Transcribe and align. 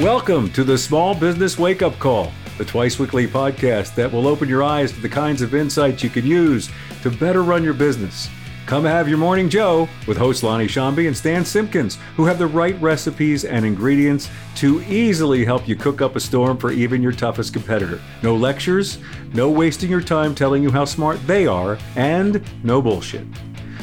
Welcome 0.00 0.50
to 0.52 0.64
the 0.64 0.78
Small 0.78 1.14
Business 1.14 1.58
Wake 1.58 1.82
Up 1.82 1.98
Call, 1.98 2.32
the 2.56 2.64
twice 2.64 2.98
weekly 2.98 3.26
podcast 3.26 3.94
that 3.96 4.10
will 4.10 4.26
open 4.26 4.48
your 4.48 4.62
eyes 4.62 4.92
to 4.92 5.00
the 5.02 5.10
kinds 5.10 5.42
of 5.42 5.54
insights 5.54 6.02
you 6.02 6.08
can 6.08 6.24
use 6.24 6.70
to 7.02 7.10
better 7.10 7.42
run 7.42 7.62
your 7.62 7.74
business. 7.74 8.30
Come 8.64 8.84
have 8.84 9.10
your 9.10 9.18
morning 9.18 9.50
Joe 9.50 9.90
with 10.06 10.16
hosts 10.16 10.42
Lonnie 10.42 10.68
Shambi 10.68 11.06
and 11.06 11.14
Stan 11.14 11.44
Simpkins, 11.44 11.98
who 12.16 12.24
have 12.24 12.38
the 12.38 12.46
right 12.46 12.80
recipes 12.80 13.44
and 13.44 13.66
ingredients 13.66 14.30
to 14.54 14.82
easily 14.84 15.44
help 15.44 15.68
you 15.68 15.76
cook 15.76 16.00
up 16.00 16.16
a 16.16 16.20
storm 16.20 16.56
for 16.56 16.70
even 16.70 17.02
your 17.02 17.12
toughest 17.12 17.52
competitor. 17.52 18.00
No 18.22 18.34
lectures, 18.34 19.00
no 19.34 19.50
wasting 19.50 19.90
your 19.90 20.00
time 20.00 20.34
telling 20.34 20.62
you 20.62 20.70
how 20.70 20.86
smart 20.86 21.18
they 21.26 21.46
are, 21.46 21.76
and 21.94 22.42
no 22.64 22.80
bullshit. 22.80 23.26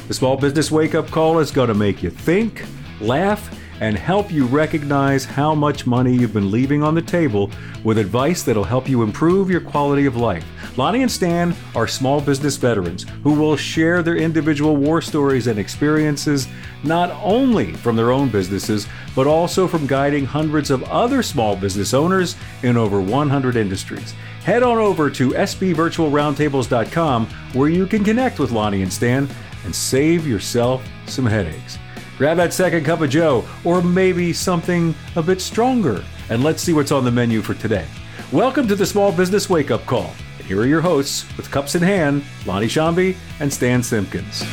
The 0.07 0.15
Small 0.15 0.35
Business 0.35 0.71
Wake 0.71 0.95
Up 0.95 1.11
Call 1.11 1.37
is 1.37 1.51
going 1.51 1.67
to 1.67 1.75
make 1.75 2.01
you 2.01 2.09
think, 2.09 2.65
laugh, 3.01 3.55
and 3.81 3.97
help 3.97 4.31
you 4.31 4.45
recognize 4.45 5.25
how 5.25 5.53
much 5.53 5.85
money 5.85 6.13
you've 6.13 6.33
been 6.33 6.51
leaving 6.51 6.83
on 6.83 6.95
the 6.95 7.01
table 7.01 7.49
with 7.83 7.97
advice 7.97 8.43
that'll 8.43 8.63
help 8.63 8.89
you 8.89 9.03
improve 9.03 9.49
your 9.49 9.61
quality 9.61 10.05
of 10.05 10.15
life. 10.15 10.45
Lonnie 10.77 11.01
and 11.01 11.11
Stan 11.11 11.55
are 11.75 11.87
small 11.87 12.21
business 12.21 12.57
veterans 12.57 13.05
who 13.23 13.33
will 13.33 13.55
share 13.57 14.03
their 14.03 14.15
individual 14.15 14.75
war 14.75 15.01
stories 15.01 15.47
and 15.47 15.57
experiences 15.57 16.47
not 16.83 17.09
only 17.23 17.73
from 17.73 17.95
their 17.95 18.11
own 18.11 18.29
businesses, 18.29 18.87
but 19.15 19.25
also 19.27 19.67
from 19.67 19.87
guiding 19.87 20.25
hundreds 20.25 20.69
of 20.69 20.83
other 20.83 21.23
small 21.23 21.55
business 21.55 21.93
owners 21.93 22.35
in 22.63 22.77
over 22.77 23.01
100 23.01 23.55
industries. 23.55 24.13
Head 24.43 24.63
on 24.63 24.77
over 24.77 25.09
to 25.09 25.31
sbvirtualroundtables.com 25.31 27.25
where 27.53 27.69
you 27.69 27.87
can 27.87 28.03
connect 28.03 28.39
with 28.39 28.51
Lonnie 28.51 28.81
and 28.83 28.93
Stan 28.93 29.27
and 29.65 29.75
save 29.75 30.27
yourself 30.27 30.87
some 31.07 31.25
headaches. 31.25 31.77
Grab 32.17 32.37
that 32.37 32.51
second 32.51 32.83
cup 32.83 33.01
of 33.01 33.11
Joe, 33.11 33.45
or 33.63 33.83
maybe 33.83 34.33
something 34.33 34.95
a 35.15 35.21
bit 35.21 35.39
stronger, 35.39 36.03
and 36.31 36.43
let's 36.43 36.63
see 36.63 36.73
what's 36.73 36.91
on 36.91 37.05
the 37.05 37.11
menu 37.11 37.43
for 37.43 37.53
today. 37.53 37.85
Welcome 38.31 38.67
to 38.69 38.75
the 38.75 38.87
Small 38.87 39.11
Business 39.11 39.51
Wake 39.51 39.69
Up 39.69 39.85
Call. 39.85 40.11
And 40.39 40.47
here 40.47 40.59
are 40.59 40.65
your 40.65 40.81
hosts 40.81 41.27
with 41.37 41.51
cups 41.51 41.75
in 41.75 41.83
hand, 41.83 42.23
Lonnie 42.47 42.65
Shambi 42.65 43.15
and 43.39 43.53
Stan 43.53 43.83
Simpkins. 43.83 44.43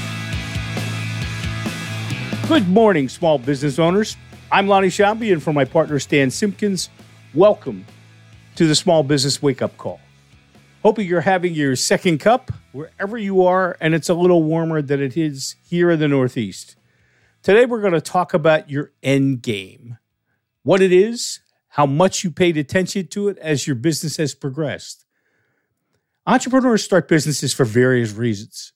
Good 2.49 2.69
morning, 2.69 3.09
small 3.09 3.39
business 3.39 3.79
owners. 3.79 4.19
I'm 4.53 4.69
Lonnie 4.69 4.89
Shambi, 4.89 5.33
and 5.33 5.43
for 5.43 5.55
my 5.55 5.65
partner 5.65 5.99
Stan 5.99 6.31
Simpkins, 6.31 6.91
welcome 7.33 7.87
to 8.57 8.67
the 8.67 8.75
Small 8.75 9.03
Business 9.03 9.41
Wake 9.41 9.63
Up 9.63 9.75
Call. 9.79 10.01
Hoping 10.83 11.09
you're 11.09 11.23
having 11.23 11.55
your 11.55 11.77
second 11.77 12.19
cup 12.19 12.53
wherever 12.73 13.17
you 13.17 13.43
are, 13.43 13.79
and 13.81 13.95
it's 13.95 14.11
a 14.11 14.15
little 14.15 14.43
warmer 14.43 14.83
than 14.83 15.01
it 15.01 15.17
is 15.17 15.57
here 15.67 15.91
in 15.91 15.99
the 15.99 16.09
Northeast. 16.09 16.77
Today, 17.45 17.67
we're 17.67 17.83
going 17.83 17.93
to 17.93 18.01
talk 18.01 18.33
about 18.33 18.71
your 18.71 18.93
end 19.03 19.43
game 19.43 19.99
what 20.63 20.81
it 20.81 20.93
is, 20.93 21.41
how 21.69 21.85
much 21.85 22.25
you 22.25 22.31
paid 22.31 22.57
attention 22.57 23.07
to 23.09 23.29
it 23.29 23.37
as 23.37 23.67
your 23.67 23.77
business 23.77 24.17
has 24.17 24.35
progressed. 24.35 25.05
Entrepreneurs 26.27 26.83
start 26.83 27.07
businesses 27.07 27.53
for 27.53 27.67
various 27.67 28.13
reasons. 28.13 28.73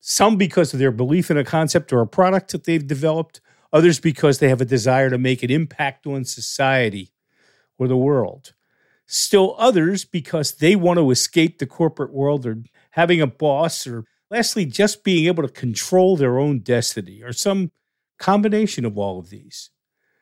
Some 0.00 0.36
because 0.36 0.72
of 0.72 0.80
their 0.80 0.90
belief 0.90 1.30
in 1.30 1.36
a 1.36 1.44
concept 1.44 1.92
or 1.92 2.00
a 2.00 2.06
product 2.06 2.50
that 2.50 2.64
they've 2.64 2.84
developed, 2.84 3.40
others 3.72 4.00
because 4.00 4.40
they 4.40 4.48
have 4.48 4.60
a 4.60 4.64
desire 4.64 5.08
to 5.08 5.16
make 5.16 5.44
an 5.44 5.52
impact 5.52 6.04
on 6.04 6.24
society 6.24 7.12
or 7.78 7.86
the 7.86 7.96
world. 7.96 8.54
Still 9.06 9.54
others 9.56 10.04
because 10.04 10.54
they 10.54 10.74
want 10.74 10.98
to 10.98 11.12
escape 11.12 11.60
the 11.60 11.66
corporate 11.66 12.12
world 12.12 12.44
or 12.44 12.56
having 12.90 13.20
a 13.20 13.28
boss, 13.28 13.86
or 13.86 14.04
lastly, 14.32 14.66
just 14.66 15.04
being 15.04 15.26
able 15.28 15.44
to 15.44 15.48
control 15.48 16.16
their 16.16 16.40
own 16.40 16.58
destiny 16.58 17.22
or 17.22 17.32
some 17.32 17.70
combination 18.18 18.84
of 18.84 18.98
all 18.98 19.18
of 19.18 19.30
these. 19.30 19.70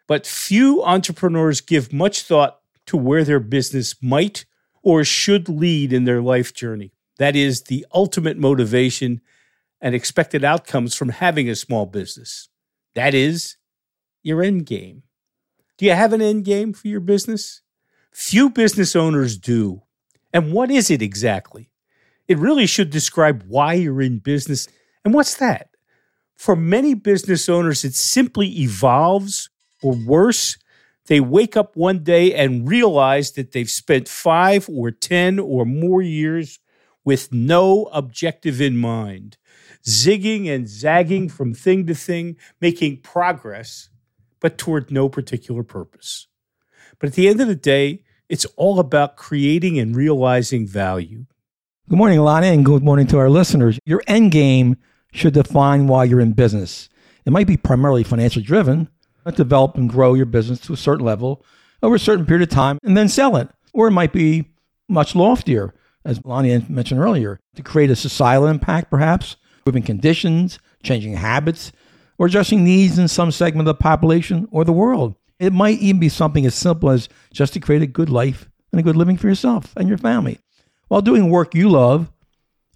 But 0.07 0.27
few 0.27 0.83
entrepreneurs 0.83 1.61
give 1.61 1.93
much 1.93 2.23
thought 2.23 2.59
to 2.87 2.97
where 2.97 3.25
their 3.25 3.41
business 3.41 3.95
might 4.03 4.45
or 4.83 5.05
should 5.05 5.49
lead 5.49 5.93
in 5.93 6.05
their 6.05 6.21
life 6.21 6.53
journey. 6.53 6.93
That 7.19 7.37
is 7.37 7.63
the 7.63 7.87
ultimate 7.95 8.37
motivation 8.37 9.21
and 9.81 9.95
expected 9.95 10.45
outcomes 10.45 10.95
from 10.95 11.11
having 11.11 11.49
a 11.49 11.57
small 11.57 11.87
business. 11.87 12.49
That 12.95 13.15
is 13.15 13.57
your 14.23 14.43
end 14.43 14.67
game. 14.67 15.03
Do 15.79 15.87
you 15.87 15.93
have 15.93 16.13
an 16.13 16.23
end 16.23 16.45
game 16.45 16.73
for 16.73 16.89
your 16.89 17.01
business? 17.01 17.63
Few 18.13 18.51
business 18.51 18.95
owners 18.95 19.37
do. 19.37 19.83
And 20.33 20.53
what 20.53 20.71
is 20.71 20.91
it 20.91 21.03
exactly? 21.03 21.71
It 22.29 22.39
really 22.39 22.67
should 22.67 22.91
describe 22.91 23.45
why 23.47 23.75
you're 23.75 24.03
in 24.03 24.19
business. 24.19 24.69
And 25.05 25.13
what's 25.13 25.37
that? 25.37 25.69
For 26.43 26.57
many 26.57 26.95
business 26.95 27.49
owners, 27.49 27.85
it 27.85 27.95
simply 27.95 28.49
evolves, 28.59 29.49
or 29.81 29.95
worse, 29.95 30.59
they 31.07 31.21
wake 31.21 31.57
up 31.57 31.77
one 31.77 32.03
day 32.03 32.35
and 32.35 32.69
realize 32.69 33.31
that 33.35 33.53
they've 33.53 33.71
spent 33.71 34.09
five 34.09 34.69
or 34.69 34.91
10 34.91 35.39
or 35.39 35.65
more 35.65 36.03
years 36.03 36.59
with 37.05 37.33
no 37.33 37.85
objective 37.93 38.61
in 38.61 38.77
mind, 38.77 39.37
zigging 39.85 40.53
and 40.53 40.67
zagging 40.67 41.29
from 41.29 41.55
thing 41.55 41.87
to 41.87 41.95
thing, 41.95 42.37
making 42.61 43.03
progress, 43.03 43.89
but 44.41 44.59
toward 44.59 44.91
no 44.91 45.09
particular 45.09 45.63
purpose. 45.63 46.27
But 46.99 47.11
at 47.11 47.15
the 47.15 47.29
end 47.29 47.41
of 47.41 47.47
the 47.47 47.55
day, 47.55 48.03
it's 48.29 48.47
all 48.57 48.81
about 48.81 49.15
creating 49.15 49.79
and 49.79 49.95
realizing 49.95 50.67
value. 50.67 51.25
Good 51.89 51.99
morning, 51.99 52.19
Lonnie, 52.19 52.49
and 52.49 52.65
good 52.65 52.83
morning 52.83 53.07
to 53.07 53.19
our 53.19 53.31
listeners. 53.31 53.79
Your 53.85 54.03
end 54.09 54.33
game 54.33 54.77
should 55.13 55.35
define 55.35 55.87
why 55.87 56.05
you're 56.05 56.21
in 56.21 56.33
business. 56.33 56.89
It 57.25 57.33
might 57.33 57.47
be 57.47 57.57
primarily 57.57 58.03
financially 58.03 58.45
driven, 58.45 58.89
but 59.25 59.37
develop 59.37 59.77
and 59.77 59.89
grow 59.89 60.15
your 60.15 60.27
business 60.27 60.61
to 60.61 60.73
a 60.73 60.77
certain 60.77 61.05
level 61.05 61.45
over 61.83 61.95
a 61.95 62.01
certain 62.01 62.27
period 62.27 62.43
of 62.43 62.55
time 62.55 62.79
and 62.83 62.97
then 62.97 63.09
sell 63.09 63.37
it. 63.37 63.49
Or 63.73 63.89
it 63.89 63.93
might 63.93 64.13
be 64.13 64.51
much 64.89 65.15
loftier, 65.15 65.75
as 66.05 66.25
Lonnie 66.25 66.65
mentioned 66.69 67.01
earlier, 67.01 67.39
to 67.55 67.63
create 67.63 67.91
a 67.91 67.97
societal 67.97 68.49
impact, 68.49 68.91
perhaps, 68.91 69.37
improving 69.59 69.85
conditions, 69.85 70.59
changing 70.83 71.15
habits, 71.15 71.73
or 72.19 72.27
addressing 72.27 72.65
needs 72.65 72.99
in 72.99 73.09
some 73.09 73.31
segment 73.31 73.69
of 73.69 73.77
the 73.77 73.83
population 73.83 74.49
or 74.51 74.65
the 74.65 74.73
world. 74.73 75.15
It 75.39 75.53
might 75.53 75.79
even 75.79 76.01
be 76.01 76.09
something 76.09 76.47
as 76.47 76.55
simple 76.55 76.91
as 76.91 77.09
just 77.33 77.53
to 77.55 77.61
create 77.61 77.83
a 77.83 77.87
good 77.87 78.11
life 78.11 78.49
and 78.71 78.81
a 78.81 78.83
good 78.83 78.97
living 78.97 79.17
for 79.17 79.29
yourself 79.29 79.73
and 79.77 79.89
your 79.89 79.99
family 79.99 80.39
while 80.93 81.01
doing 81.01 81.31
work 81.31 81.55
you 81.55 81.71
love 81.71 82.13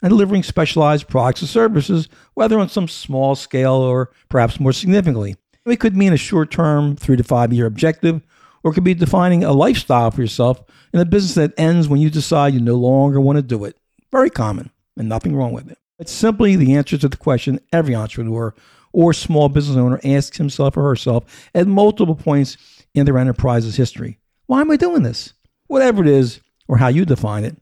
and 0.03 0.11
delivering 0.11 0.43
specialized 0.43 1.09
products 1.09 1.43
or 1.43 1.47
services, 1.47 2.09
whether 2.35 2.59
on 2.59 2.69
some 2.69 2.89
small 2.89 3.35
scale 3.35 3.75
or 3.75 4.11
perhaps 4.29 4.61
more 4.61 4.73
significantly. 4.73 5.37
It 5.65 5.81
could 5.81 5.97
mean 5.97 6.13
a 6.13 6.19
short 6.19 6.51
term, 6.51 6.97
three 6.97 7.17
to 7.17 7.25
five 7.25 7.53
year 7.53 7.67
objective, 7.67 8.23
or 8.63 8.71
it 8.71 8.75
could 8.75 8.85
be 8.85 8.95
defining 8.95 9.43
a 9.43 9.53
lifestyle 9.53 10.11
for 10.11 10.21
yourself 10.21 10.63
in 10.93 11.01
a 11.01 11.05
business 11.05 11.35
that 11.35 11.59
ends 11.59 11.89
when 11.89 12.01
you 12.01 12.11
decide 12.11 12.55
you 12.55 12.61
no 12.61 12.77
longer 12.77 13.21
want 13.21 13.37
to 13.37 13.43
do 13.43 13.65
it. 13.65 13.77
Very 14.13 14.31
common 14.31 14.71
and 14.97 15.09
nothing 15.09 15.35
wrong 15.35 15.53
with 15.53 15.71
it. 15.71 15.79
It's 15.99 16.13
simply 16.13 16.57
the 16.57 16.75
answer 16.75 16.99
to 16.99 17.09
the 17.09 17.17
question 17.17 17.61
every 17.73 17.95
entrepreneur 17.95 18.55
or 18.93 19.13
small 19.13 19.49
business 19.49 19.77
owner 19.77 20.01
asks 20.05 20.37
himself 20.37 20.77
or 20.77 20.83
herself 20.83 21.49
at 21.55 21.67
multiple 21.67 22.15
points 22.15 22.57
in 22.95 23.07
their 23.07 23.19
enterprise's 23.19 23.77
history. 23.77 24.19
Why 24.47 24.61
am 24.61 24.71
I 24.71 24.77
doing 24.77 25.03
this? 25.03 25.35
Whatever 25.67 26.03
it 26.03 26.09
is, 26.09 26.41
or 26.69 26.79
how 26.79 26.89
you 26.89 27.05
define 27.05 27.45
it, 27.45 27.57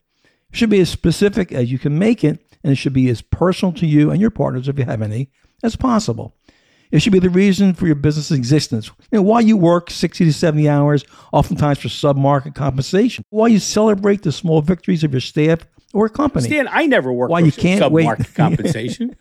should 0.57 0.71
be 0.71 0.81
as 0.81 0.91
specific 0.91 1.53
as 1.53 1.71
you 1.71 1.79
can 1.79 1.99
make 1.99 2.25
it, 2.25 2.45
and 2.63 2.73
it 2.73 2.77
should 2.77 2.93
be 2.93 3.09
as 3.09 3.23
personal 3.23 3.73
to 3.75 3.87
you 3.87 4.11
and 4.11 4.21
your 4.21 4.31
partners, 4.31 4.69
if 4.69 4.79
you 4.79 4.85
have 4.85 5.03
any, 5.03 5.31
as 5.63 5.77
possible. 5.77 6.35
It 6.91 7.01
should 7.01 7.13
be 7.13 7.19
the 7.19 7.31
reason 7.31 7.75
for 7.75 7.87
your 7.87 7.97
business 7.97 8.31
existence. 8.31 8.89
You 9.11 9.19
know, 9.19 9.23
why 9.23 9.41
you 9.41 9.57
work 9.57 9.91
60 9.91 10.27
to 10.27 10.33
70 10.33 10.69
hours, 10.69 11.05
oftentimes 11.33 11.81
for 11.81 11.89
sub-market 11.89 12.55
compensation. 12.55 13.25
Why 13.31 13.49
you 13.49 13.59
celebrate 13.59 14.23
the 14.23 14.31
small 14.31 14.63
victories 14.63 15.03
of 15.03 15.13
your 15.13 15.21
staff 15.21 15.67
or 15.93 16.09
company. 16.09 16.47
Stan, 16.47 16.69
I 16.71 16.87
never 16.87 17.13
worked 17.13 17.33
why 17.33 17.41
you 17.41 17.53
can't 17.53 17.81
sub-market 17.81 18.27
wait. 18.27 18.35
compensation. 18.35 19.17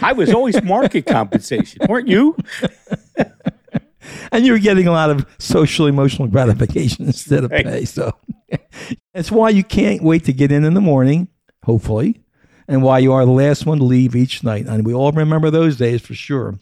I 0.00 0.12
was 0.12 0.32
always 0.32 0.60
market 0.62 1.06
compensation, 1.06 1.86
weren't 1.88 2.08
you? 2.08 2.36
and 4.32 4.46
you're 4.46 4.58
getting 4.58 4.86
a 4.86 4.92
lot 4.92 5.10
of 5.10 5.26
social 5.38 5.86
emotional 5.86 6.28
gratification 6.28 7.06
instead 7.06 7.44
of 7.44 7.50
pay. 7.50 7.84
So 7.84 8.16
it's 9.14 9.30
why 9.30 9.50
you 9.50 9.64
can't 9.64 10.02
wait 10.02 10.24
to 10.24 10.32
get 10.32 10.52
in 10.52 10.64
in 10.64 10.74
the 10.74 10.80
morning, 10.80 11.28
hopefully, 11.64 12.22
and 12.68 12.82
why 12.82 12.98
you 12.98 13.12
are 13.12 13.24
the 13.24 13.30
last 13.30 13.66
one 13.66 13.78
to 13.78 13.84
leave 13.84 14.14
each 14.14 14.44
night. 14.44 14.66
And 14.66 14.86
we 14.86 14.94
all 14.94 15.12
remember 15.12 15.50
those 15.50 15.76
days 15.76 16.02
for 16.02 16.14
sure. 16.14 16.58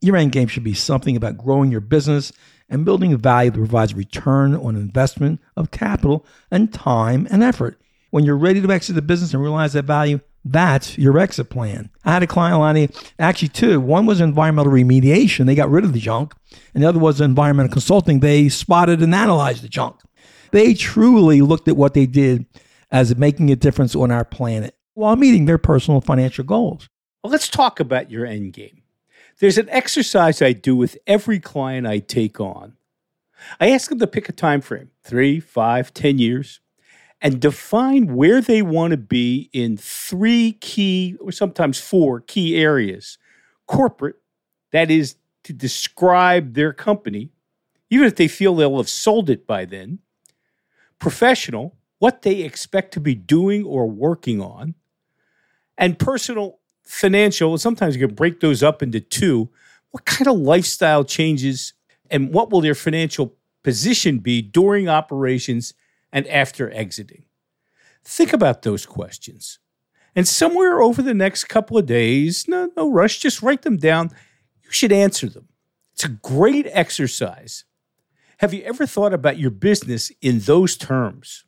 Your 0.00 0.16
end 0.16 0.32
game 0.32 0.48
should 0.48 0.64
be 0.64 0.74
something 0.74 1.16
about 1.16 1.38
growing 1.38 1.70
your 1.70 1.80
business 1.80 2.32
and 2.68 2.84
building 2.84 3.16
value 3.16 3.50
that 3.50 3.58
provides 3.58 3.94
return 3.94 4.54
on 4.54 4.76
investment 4.76 5.40
of 5.56 5.70
capital 5.70 6.26
and 6.50 6.72
time 6.72 7.26
and 7.30 7.42
effort. 7.42 7.80
When 8.10 8.24
you're 8.24 8.36
ready 8.36 8.60
to 8.60 8.70
exit 8.70 8.94
the 8.94 9.02
business 9.02 9.32
and 9.34 9.42
realize 9.42 9.72
that 9.72 9.84
value, 9.84 10.20
that's 10.44 10.98
your 10.98 11.18
exit 11.18 11.48
plan. 11.48 11.90
I 12.04 12.12
had 12.12 12.22
a 12.22 12.26
client, 12.26 12.58
Lonnie, 12.58 12.90
actually 13.18 13.48
two. 13.48 13.80
One 13.80 14.04
was 14.04 14.20
environmental 14.20 14.72
remediation. 14.72 15.46
They 15.46 15.54
got 15.54 15.70
rid 15.70 15.84
of 15.84 15.92
the 15.94 16.00
junk. 16.00 16.34
And 16.74 16.82
the 16.82 16.88
other 16.88 16.98
was 16.98 17.20
environmental 17.20 17.72
consulting. 17.72 18.20
They 18.20 18.48
spotted 18.50 19.02
and 19.02 19.14
analyzed 19.14 19.62
the 19.62 19.68
junk. 19.68 20.00
They 20.54 20.72
truly 20.72 21.40
looked 21.40 21.66
at 21.66 21.76
what 21.76 21.94
they 21.94 22.06
did 22.06 22.46
as 22.92 23.16
making 23.16 23.50
a 23.50 23.56
difference 23.56 23.96
on 23.96 24.12
our 24.12 24.24
planet 24.24 24.76
while 24.92 25.16
meeting 25.16 25.46
their 25.46 25.58
personal 25.58 26.00
financial 26.00 26.44
goals. 26.44 26.88
Well, 27.24 27.32
let's 27.32 27.48
talk 27.48 27.80
about 27.80 28.08
your 28.08 28.24
end 28.24 28.52
game. 28.52 28.82
There's 29.40 29.58
an 29.58 29.68
exercise 29.68 30.40
I 30.40 30.52
do 30.52 30.76
with 30.76 30.96
every 31.08 31.40
client 31.40 31.88
I 31.88 31.98
take 31.98 32.38
on. 32.38 32.74
I 33.58 33.70
ask 33.70 33.88
them 33.90 33.98
to 33.98 34.06
pick 34.06 34.28
a 34.28 34.32
time 34.32 34.60
frame 34.60 34.92
three, 35.02 35.40
five, 35.40 35.92
ten 35.92 36.20
years 36.20 36.60
and 37.20 37.40
define 37.40 38.14
where 38.14 38.40
they 38.40 38.62
want 38.62 38.92
to 38.92 38.96
be 38.96 39.50
in 39.52 39.76
three 39.76 40.52
key 40.52 41.16
or 41.18 41.32
sometimes 41.32 41.80
four 41.80 42.20
key 42.20 42.54
areas 42.56 43.18
corporate, 43.66 44.20
that 44.70 44.88
is 44.88 45.16
to 45.42 45.52
describe 45.52 46.54
their 46.54 46.72
company, 46.72 47.32
even 47.90 48.06
if 48.06 48.14
they 48.14 48.28
feel 48.28 48.54
they'll 48.54 48.76
have 48.76 48.88
sold 48.88 49.28
it 49.28 49.48
by 49.48 49.64
then, 49.64 49.98
professional, 50.98 51.76
what 51.98 52.22
they 52.22 52.42
expect 52.42 52.92
to 52.94 53.00
be 53.00 53.14
doing 53.14 53.64
or 53.64 53.88
working 53.88 54.40
on, 54.40 54.74
and 55.76 55.98
personal, 55.98 56.58
financial. 56.84 57.56
Sometimes 57.58 57.96
you 57.96 58.06
can 58.06 58.14
break 58.14 58.40
those 58.40 58.62
up 58.62 58.82
into 58.82 59.00
two. 59.00 59.50
What 59.90 60.04
kind 60.04 60.28
of 60.28 60.36
lifestyle 60.36 61.04
changes 61.04 61.72
and 62.10 62.32
what 62.32 62.50
will 62.50 62.60
their 62.60 62.74
financial 62.74 63.36
position 63.62 64.18
be 64.18 64.42
during 64.42 64.88
operations 64.88 65.74
and 66.12 66.26
after 66.28 66.70
exiting? 66.72 67.24
Think 68.04 68.32
about 68.32 68.62
those 68.62 68.86
questions. 68.86 69.58
And 70.14 70.28
somewhere 70.28 70.80
over 70.80 71.02
the 71.02 71.14
next 71.14 71.44
couple 71.44 71.76
of 71.76 71.86
days, 71.86 72.46
no, 72.46 72.70
no 72.76 72.90
rush, 72.90 73.18
just 73.18 73.42
write 73.42 73.62
them 73.62 73.78
down. 73.78 74.10
You 74.62 74.70
should 74.70 74.92
answer 74.92 75.28
them. 75.28 75.48
It's 75.94 76.04
a 76.04 76.08
great 76.08 76.66
exercise. 76.70 77.64
Have 78.38 78.54
you 78.54 78.62
ever 78.62 78.86
thought 78.86 79.12
about 79.12 79.38
your 79.38 79.50
business 79.50 80.10
in 80.20 80.40
those 80.40 80.76
terms? 80.76 81.44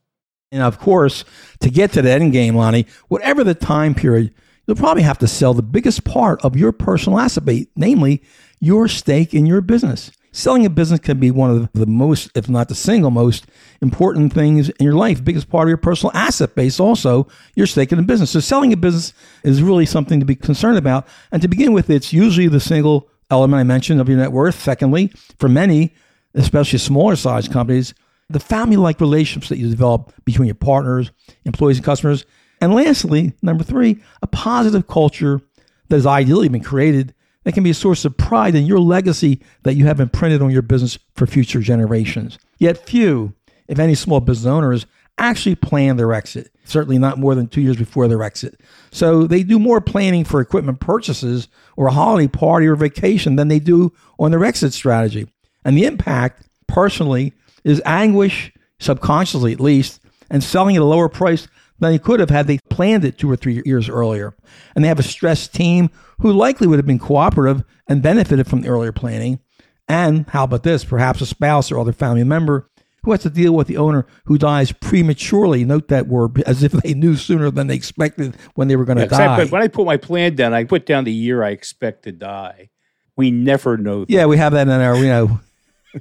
And 0.52 0.62
of 0.62 0.78
course, 0.78 1.24
to 1.60 1.70
get 1.70 1.92
to 1.92 2.02
the 2.02 2.10
end 2.10 2.32
game, 2.32 2.54
Lonnie, 2.54 2.86
whatever 3.08 3.42
the 3.42 3.54
time 3.54 3.94
period, 3.94 4.32
you'll 4.66 4.76
probably 4.76 5.02
have 5.02 5.18
to 5.18 5.28
sell 5.28 5.54
the 5.54 5.62
biggest 5.62 6.04
part 6.04 6.42
of 6.44 6.56
your 6.56 6.72
personal 6.72 7.18
asset 7.18 7.44
base, 7.44 7.66
namely 7.74 8.22
your 8.60 8.88
stake 8.88 9.34
in 9.34 9.46
your 9.46 9.60
business. 9.60 10.10
Selling 10.32 10.66
a 10.66 10.70
business 10.70 11.00
can 11.00 11.18
be 11.18 11.30
one 11.30 11.50
of 11.50 11.72
the 11.72 11.86
most, 11.86 12.30
if 12.34 12.46
not 12.46 12.68
the 12.68 12.74
single 12.74 13.10
most 13.10 13.46
important 13.80 14.34
things 14.34 14.68
in 14.68 14.84
your 14.84 14.94
life. 14.94 15.24
Biggest 15.24 15.48
part 15.48 15.66
of 15.66 15.70
your 15.70 15.78
personal 15.78 16.14
asset 16.14 16.54
base, 16.54 16.78
also 16.78 17.26
your 17.54 17.66
stake 17.66 17.90
in 17.90 17.96
the 17.96 18.04
business. 18.04 18.32
So 18.32 18.40
selling 18.40 18.70
a 18.72 18.76
business 18.76 19.14
is 19.44 19.62
really 19.62 19.86
something 19.86 20.20
to 20.20 20.26
be 20.26 20.36
concerned 20.36 20.76
about. 20.76 21.08
And 21.32 21.40
to 21.40 21.48
begin 21.48 21.72
with, 21.72 21.88
it's 21.88 22.12
usually 22.12 22.48
the 22.48 22.60
single 22.60 23.08
element 23.30 23.60
I 23.60 23.64
mentioned 23.64 23.98
of 23.98 24.10
your 24.10 24.18
net 24.18 24.30
worth. 24.30 24.60
Secondly, 24.60 25.10
for 25.38 25.48
many, 25.48 25.94
especially 26.36 26.78
smaller 26.78 27.16
size 27.16 27.48
companies, 27.48 27.94
the 28.28 28.40
family 28.40 28.76
like 28.76 29.00
relationships 29.00 29.48
that 29.48 29.58
you 29.58 29.68
develop 29.68 30.12
between 30.24 30.46
your 30.46 30.54
partners, 30.54 31.10
employees, 31.44 31.78
and 31.78 31.84
customers. 31.84 32.24
And 32.60 32.74
lastly, 32.74 33.32
number 33.42 33.64
three, 33.64 34.02
a 34.22 34.26
positive 34.26 34.86
culture 34.86 35.40
that 35.88 35.96
has 35.96 36.06
ideally 36.06 36.48
been 36.48 36.62
created 36.62 37.14
that 37.44 37.52
can 37.52 37.62
be 37.62 37.70
a 37.70 37.74
source 37.74 38.04
of 38.04 38.16
pride 38.16 38.54
in 38.54 38.66
your 38.66 38.80
legacy 38.80 39.40
that 39.62 39.74
you 39.74 39.86
have 39.86 40.00
imprinted 40.00 40.42
on 40.42 40.50
your 40.50 40.62
business 40.62 40.98
for 41.14 41.26
future 41.26 41.60
generations. 41.60 42.38
Yet 42.58 42.88
few, 42.88 43.34
if 43.68 43.78
any, 43.78 43.94
small 43.94 44.20
business 44.20 44.46
owners 44.46 44.86
actually 45.18 45.54
plan 45.54 45.96
their 45.96 46.12
exit, 46.12 46.50
certainly 46.64 46.98
not 46.98 47.18
more 47.18 47.34
than 47.34 47.46
two 47.46 47.60
years 47.60 47.76
before 47.76 48.08
their 48.08 48.22
exit. 48.22 48.60
So 48.90 49.26
they 49.26 49.42
do 49.42 49.58
more 49.58 49.80
planning 49.80 50.24
for 50.24 50.40
equipment 50.40 50.80
purchases 50.80 51.48
or 51.76 51.86
a 51.86 51.92
holiday 51.92 52.28
party 52.28 52.66
or 52.66 52.74
vacation 52.74 53.36
than 53.36 53.48
they 53.48 53.60
do 53.60 53.92
on 54.18 54.30
their 54.32 54.44
exit 54.44 54.72
strategy. 54.72 55.28
And 55.66 55.76
the 55.76 55.84
impact, 55.84 56.48
personally, 56.68 57.34
is 57.64 57.82
anguish, 57.84 58.52
subconsciously 58.78 59.52
at 59.52 59.58
least, 59.58 60.00
and 60.30 60.42
selling 60.42 60.76
at 60.76 60.82
a 60.82 60.84
lower 60.84 61.08
price 61.08 61.48
than 61.80 61.90
they 61.90 61.98
could 61.98 62.20
have 62.20 62.30
had 62.30 62.46
they 62.46 62.58
planned 62.70 63.04
it 63.04 63.18
two 63.18 63.28
or 63.28 63.34
three 63.34 63.62
years 63.66 63.88
earlier. 63.88 64.36
And 64.76 64.84
they 64.84 64.88
have 64.88 65.00
a 65.00 65.02
stressed 65.02 65.52
team 65.52 65.90
who 66.20 66.32
likely 66.32 66.68
would 66.68 66.78
have 66.78 66.86
been 66.86 67.00
cooperative 67.00 67.64
and 67.88 68.00
benefited 68.00 68.46
from 68.46 68.62
the 68.62 68.68
earlier 68.68 68.92
planning. 68.92 69.40
And 69.88 70.28
how 70.28 70.44
about 70.44 70.62
this? 70.62 70.84
Perhaps 70.84 71.20
a 71.20 71.26
spouse 71.26 71.72
or 71.72 71.80
other 71.80 71.92
family 71.92 72.22
member 72.22 72.70
who 73.02 73.10
has 73.10 73.22
to 73.22 73.30
deal 73.30 73.52
with 73.52 73.66
the 73.66 73.76
owner 73.76 74.06
who 74.26 74.38
dies 74.38 74.70
prematurely. 74.70 75.64
Note 75.64 75.88
that 75.88 76.06
word 76.06 76.42
as 76.46 76.62
if 76.62 76.70
they 76.70 76.94
knew 76.94 77.16
sooner 77.16 77.50
than 77.50 77.66
they 77.66 77.74
expected 77.74 78.36
when 78.54 78.68
they 78.68 78.76
were 78.76 78.84
going 78.84 78.98
to 78.98 79.04
yeah, 79.04 79.18
die. 79.18 79.36
But 79.36 79.50
when 79.50 79.62
I 79.62 79.68
put 79.68 79.84
my 79.84 79.96
plan 79.96 80.36
down, 80.36 80.54
I 80.54 80.62
put 80.62 80.86
down 80.86 81.02
the 81.02 81.12
year 81.12 81.42
I 81.42 81.50
expect 81.50 82.04
to 82.04 82.12
die. 82.12 82.70
We 83.16 83.32
never 83.32 83.76
know. 83.76 84.00
That. 84.00 84.10
Yeah, 84.10 84.26
we 84.26 84.36
have 84.36 84.52
that 84.52 84.68
in 84.68 84.70
our, 84.70 84.96
you 84.96 85.06
know. 85.06 85.40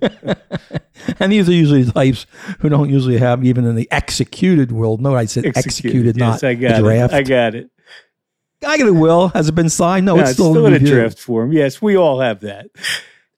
and 1.19 1.31
these 1.31 1.47
are 1.49 1.53
usually 1.53 1.85
types 1.85 2.25
who 2.59 2.69
don't 2.69 2.89
usually 2.89 3.17
have 3.17 3.43
even 3.43 3.65
in 3.65 3.75
the 3.75 3.87
executed 3.91 4.71
world. 4.71 5.01
No, 5.01 5.15
I 5.15 5.25
said 5.25 5.45
executed, 5.45 5.67
executed 5.67 6.17
yes, 6.17 6.41
not 6.41 6.49
I 6.49 6.53
got 6.55 6.79
draft. 6.79 7.13
It. 7.13 7.17
I 7.17 7.23
got 7.23 7.55
it. 7.55 7.69
I 8.65 8.77
get 8.77 8.87
a 8.87 8.93
will. 8.93 9.29
Has 9.29 9.49
it 9.49 9.55
been 9.55 9.69
signed? 9.69 10.05
No, 10.05 10.15
no 10.15 10.21
it's, 10.23 10.33
still, 10.33 10.51
still 10.51 10.65
in 10.65 10.73
a 10.73 10.79
draft 10.79 11.19
form. 11.19 11.51
Yes, 11.51 11.81
we 11.81 11.95
all 11.95 12.19
have 12.19 12.41
that. 12.41 12.67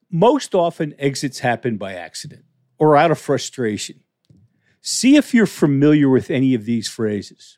Most 0.09 0.55
often, 0.55 0.95
exits 0.99 1.39
happen 1.39 1.77
by 1.77 1.93
accident 1.93 2.45
or 2.77 2.95
out 2.95 3.11
of 3.11 3.19
frustration. 3.19 4.01
See 4.81 5.17
if 5.17 5.33
you're 5.33 5.45
familiar 5.45 6.09
with 6.09 6.31
any 6.31 6.53
of 6.53 6.65
these 6.65 6.87
phrases. 6.87 7.57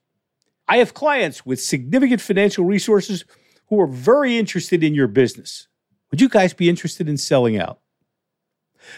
I 0.68 0.78
have 0.78 0.94
clients 0.94 1.46
with 1.46 1.62
significant 1.62 2.22
financial 2.22 2.66
resources 2.66 3.26
who 3.68 3.80
are 3.80 3.88
very 3.88 4.38
interested 4.38 4.84
in 4.84 4.96
your 4.96 5.08
business. 5.08 5.68
Would 6.12 6.22
you 6.22 6.30
guys 6.30 6.54
be 6.54 6.70
interested 6.70 7.08
in 7.08 7.18
selling 7.18 7.58
out? 7.58 7.80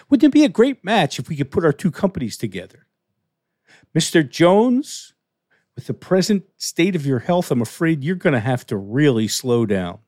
Wouldn't 0.10 0.28
it 0.28 0.34
be 0.34 0.44
a 0.44 0.50
great 0.50 0.84
match 0.84 1.20
if 1.20 1.30
we 1.30 1.36
could 1.36 1.52
put 1.52 1.66
our 1.66 1.74
two 1.74 1.92
companies 1.92 2.38
together? 2.38 2.88
Mr. 3.96 4.28
Jones, 4.28 5.14
with 5.76 5.88
the 5.88 5.94
present 5.94 6.44
state 6.58 6.96
of 6.96 7.06
your 7.06 7.20
health, 7.20 7.52
I'm 7.52 7.62
afraid 7.62 8.04
you're 8.04 8.16
going 8.16 8.34
to 8.34 8.40
have 8.40 8.66
to 8.68 8.78
really 8.78 9.28
slow 9.28 9.66
down. 9.66 10.00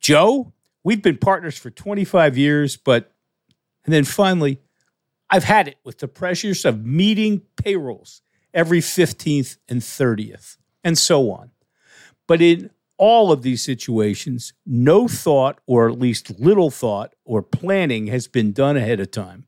Joe, 0.00 0.52
we've 0.84 1.02
been 1.02 1.18
partners 1.18 1.58
for 1.58 1.70
25 1.70 2.36
years, 2.36 2.76
but, 2.76 3.12
and 3.84 3.92
then 3.92 4.04
finally, 4.04 4.60
I've 5.30 5.44
had 5.44 5.68
it 5.68 5.76
with 5.84 5.98
the 5.98 6.08
pressures 6.08 6.64
of 6.64 6.84
meeting 6.84 7.42
payrolls 7.56 8.22
every 8.54 8.80
15th 8.80 9.58
and 9.68 9.80
30th, 9.80 10.56
and 10.82 10.96
so 10.96 11.30
on. 11.30 11.50
But 12.26 12.40
in 12.40 12.70
all 12.98 13.32
of 13.32 13.42
these 13.42 13.62
situations, 13.62 14.52
no 14.66 15.08
thought, 15.08 15.60
or 15.66 15.88
at 15.88 15.98
least 15.98 16.38
little 16.38 16.70
thought, 16.70 17.14
or 17.24 17.42
planning 17.42 18.08
has 18.08 18.26
been 18.28 18.52
done 18.52 18.76
ahead 18.76 19.00
of 19.00 19.10
time. 19.10 19.46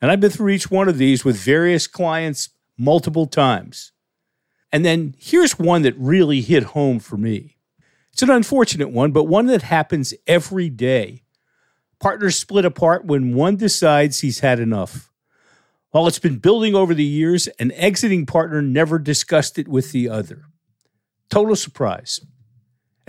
And 0.00 0.10
I've 0.10 0.20
been 0.20 0.30
through 0.30 0.50
each 0.50 0.70
one 0.70 0.88
of 0.88 0.96
these 0.96 1.24
with 1.24 1.36
various 1.36 1.86
clients 1.86 2.50
multiple 2.78 3.26
times. 3.26 3.92
And 4.72 4.84
then 4.84 5.14
here's 5.18 5.58
one 5.58 5.82
that 5.82 5.98
really 5.98 6.40
hit 6.40 6.62
home 6.62 7.00
for 7.00 7.16
me. 7.16 7.56
It's 8.12 8.22
an 8.22 8.30
unfortunate 8.30 8.90
one, 8.90 9.12
but 9.12 9.24
one 9.24 9.46
that 9.46 9.62
happens 9.62 10.14
every 10.26 10.68
day. 10.68 11.24
Partners 11.98 12.36
split 12.36 12.64
apart 12.64 13.04
when 13.04 13.34
one 13.34 13.56
decides 13.56 14.20
he's 14.20 14.40
had 14.40 14.58
enough. 14.58 15.10
While 15.90 16.06
it's 16.06 16.18
been 16.18 16.38
building 16.38 16.74
over 16.74 16.94
the 16.94 17.04
years, 17.04 17.48
an 17.58 17.72
exiting 17.72 18.24
partner 18.24 18.62
never 18.62 18.98
discussed 18.98 19.58
it 19.58 19.68
with 19.68 19.92
the 19.92 20.08
other. 20.08 20.44
Total 21.28 21.56
surprise. 21.56 22.20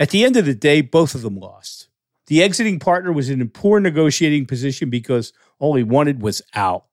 At 0.02 0.10
the 0.10 0.24
end 0.24 0.36
of 0.36 0.46
the 0.46 0.54
day, 0.56 0.80
both 0.80 1.14
of 1.14 1.22
them 1.22 1.36
lost. 1.36 1.86
The 2.26 2.42
exiting 2.42 2.80
partner 2.80 3.12
was 3.12 3.30
in 3.30 3.40
a 3.40 3.46
poor 3.46 3.78
negotiating 3.78 4.46
position 4.46 4.90
because 4.90 5.32
all 5.60 5.76
he 5.76 5.84
wanted 5.84 6.20
was 6.20 6.42
out. 6.56 6.86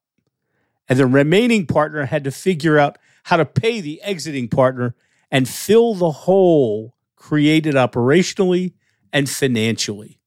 And 0.88 0.96
the 0.96 1.08
remaining 1.08 1.66
partner 1.66 2.04
had 2.04 2.22
to 2.22 2.30
figure 2.30 2.78
out 2.78 2.98
how 3.24 3.36
to 3.36 3.44
pay 3.44 3.80
the 3.80 4.00
exiting 4.02 4.46
partner 4.46 4.94
and 5.28 5.48
fill 5.48 5.96
the 5.96 6.12
hole 6.12 6.94
created 7.16 7.74
operationally 7.74 8.74
and 9.12 9.28
financially. 9.28 10.20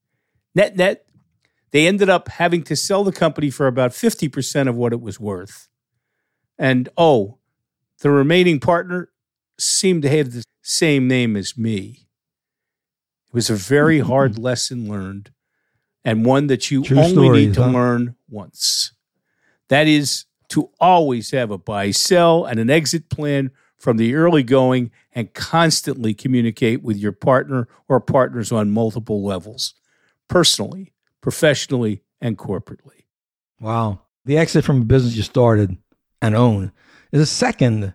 Net 0.53 0.75
net, 0.75 1.05
they 1.71 1.87
ended 1.87 2.09
up 2.09 2.27
having 2.27 2.63
to 2.63 2.75
sell 2.75 3.05
the 3.05 3.13
company 3.13 3.49
for 3.49 3.67
about 3.67 3.91
50% 3.91 4.67
of 4.67 4.75
what 4.75 4.91
it 4.91 4.99
was 4.99 5.21
worth. 5.21 5.69
And 6.57 6.89
oh, 6.97 7.37
the 7.99 8.11
remaining 8.11 8.59
partner 8.59 9.07
seemed 9.57 10.01
to 10.01 10.09
have 10.09 10.33
the 10.33 10.43
same 10.61 11.07
name 11.07 11.37
as 11.37 11.57
me. 11.57 12.03
It 13.33 13.37
was 13.37 13.49
a 13.49 13.55
very 13.55 13.99
hard 14.11 14.37
lesson 14.37 14.87
learned 14.87 15.31
and 16.05 16.23
one 16.25 16.47
that 16.47 16.69
you 16.69 16.83
True 16.83 16.99
only 16.99 17.11
stories, 17.11 17.47
need 17.47 17.53
to 17.55 17.63
huh? 17.63 17.71
learn 17.71 18.15
once. 18.29 18.93
That 19.69 19.87
is 19.87 20.25
to 20.49 20.69
always 20.79 21.31
have 21.31 21.49
a 21.49 21.57
buy 21.57 21.89
sell 21.89 22.45
and 22.45 22.59
an 22.59 22.69
exit 22.69 23.09
plan 23.09 23.49
from 23.79 23.97
the 23.97 24.13
early 24.13 24.43
going 24.43 24.91
and 25.13 25.33
constantly 25.33 26.13
communicate 26.13 26.83
with 26.83 26.97
your 26.97 27.11
partner 27.11 27.67
or 27.89 27.99
partners 27.99 28.51
on 28.51 28.69
multiple 28.69 29.23
levels, 29.23 29.73
personally, 30.27 30.93
professionally, 31.21 32.03
and 32.21 32.37
corporately. 32.37 33.05
Wow. 33.59 34.01
The 34.25 34.37
exit 34.37 34.63
from 34.63 34.81
a 34.81 34.85
business 34.85 35.15
you 35.15 35.23
started 35.23 35.75
and 36.21 36.35
own 36.35 36.71
is 37.11 37.19
the 37.19 37.25
second 37.25 37.93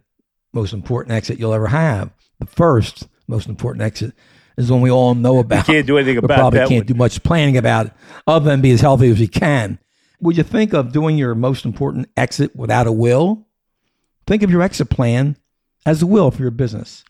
most 0.53 0.73
important 0.73 1.15
exit 1.15 1.39
you'll 1.39 1.55
ever 1.55 1.69
have. 1.69 2.11
The 2.41 2.47
first 2.47 3.07
most 3.29 3.49
important 3.49 3.83
exit 3.83 4.15
is 4.59 4.71
one 4.71 4.81
we 4.81 4.91
all 4.91 5.15
know 5.15 5.39
about. 5.39 5.69
You 5.69 5.75
can't 5.75 5.87
do 5.87 5.97
anything 5.97 6.19
about 6.19 6.31
it. 6.31 6.35
You 6.35 6.41
probably 6.41 6.59
can't 6.59 6.73
one. 6.73 6.87
do 6.87 6.95
much 6.95 7.23
planning 7.23 7.57
about 7.57 7.87
it 7.87 7.93
other 8.27 8.51
than 8.51 8.61
be 8.61 8.73
as 8.73 8.81
healthy 8.81 9.09
as 9.11 9.21
you 9.21 9.29
can. 9.29 9.79
Would 10.21 10.37
you 10.37 10.43
think 10.43 10.75
of 10.75 10.93
doing 10.93 11.17
your 11.17 11.35
most 11.37 11.65
important 11.65 12.11
exit 12.17 12.55
without 12.57 12.89
a 12.89 12.93
will? 12.93 13.47
Think 14.27 14.43
of 14.43 14.51
your 14.51 14.61
exit 14.61 14.91
plan 14.91 15.37
as 15.87 16.03
a 16.03 16.07
will 16.07 16.31
for 16.33 16.43
your 16.43 16.51
business. 16.51 17.05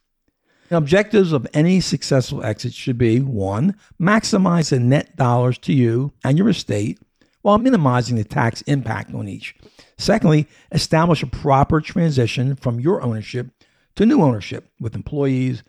The 0.69 0.77
objectives 0.77 1.33
of 1.33 1.47
any 1.55 1.81
successful 1.81 2.45
exit 2.45 2.75
should 2.75 2.99
be 2.99 3.21
one, 3.21 3.75
maximize 3.99 4.69
the 4.69 4.79
net 4.79 5.17
dollars 5.17 5.57
to 5.61 5.73
you 5.73 6.13
and 6.23 6.37
your 6.37 6.51
estate 6.51 6.99
while 7.41 7.57
minimizing 7.57 8.17
the 8.17 8.25
tax 8.25 8.61
impact 8.63 9.15
on 9.15 9.27
each. 9.27 9.55
Secondly, 9.97 10.47
establish 10.71 11.23
a 11.23 11.27
proper 11.27 11.81
transition 11.81 12.57
from 12.57 12.79
your 12.79 13.01
ownership 13.01 13.49
to 13.97 14.05
new 14.05 14.21
ownership 14.21 14.71
with 14.79 14.95
employees, 14.95 15.63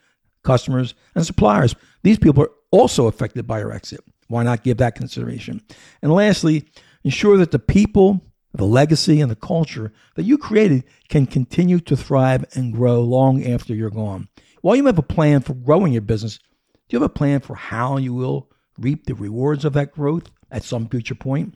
customers, 0.43 0.95
and 1.15 1.25
suppliers. 1.25 1.75
These 2.03 2.19
people 2.19 2.43
are 2.43 2.51
also 2.71 3.07
affected 3.07 3.47
by 3.47 3.59
your 3.59 3.71
exit. 3.71 4.01
Why 4.27 4.43
not 4.43 4.63
give 4.63 4.77
that 4.77 4.95
consideration? 4.95 5.61
And 6.01 6.13
lastly, 6.13 6.65
ensure 7.03 7.37
that 7.37 7.51
the 7.51 7.59
people, 7.59 8.21
the 8.53 8.65
legacy, 8.65 9.21
and 9.21 9.29
the 9.29 9.35
culture 9.35 9.91
that 10.15 10.23
you 10.23 10.37
created 10.37 10.83
can 11.09 11.25
continue 11.25 11.79
to 11.81 11.97
thrive 11.97 12.45
and 12.53 12.73
grow 12.73 13.01
long 13.01 13.43
after 13.45 13.73
you're 13.73 13.89
gone. 13.89 14.27
While 14.61 14.75
you 14.75 14.85
have 14.85 14.99
a 14.99 15.03
plan 15.03 15.41
for 15.41 15.53
growing 15.53 15.93
your 15.93 16.01
business, 16.01 16.37
do 16.37 16.95
you 16.95 17.01
have 17.01 17.09
a 17.09 17.13
plan 17.13 17.39
for 17.39 17.55
how 17.55 17.97
you 17.97 18.13
will 18.13 18.51
reap 18.77 19.05
the 19.05 19.15
rewards 19.15 19.65
of 19.65 19.73
that 19.73 19.91
growth 19.91 20.29
at 20.51 20.63
some 20.63 20.87
future 20.87 21.15
point? 21.15 21.55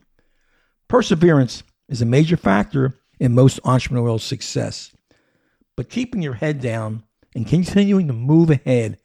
Perseverance 0.88 1.62
is 1.88 2.02
a 2.02 2.06
major 2.06 2.36
factor 2.36 2.98
in 3.20 3.34
most 3.34 3.62
entrepreneurial 3.62 4.20
success. 4.20 4.92
But 5.76 5.90
keeping 5.90 6.22
your 6.22 6.34
head 6.34 6.60
down 6.60 7.04
and 7.34 7.46
continuing 7.46 8.06
to 8.06 8.12
move 8.12 8.50
ahead 8.50 8.98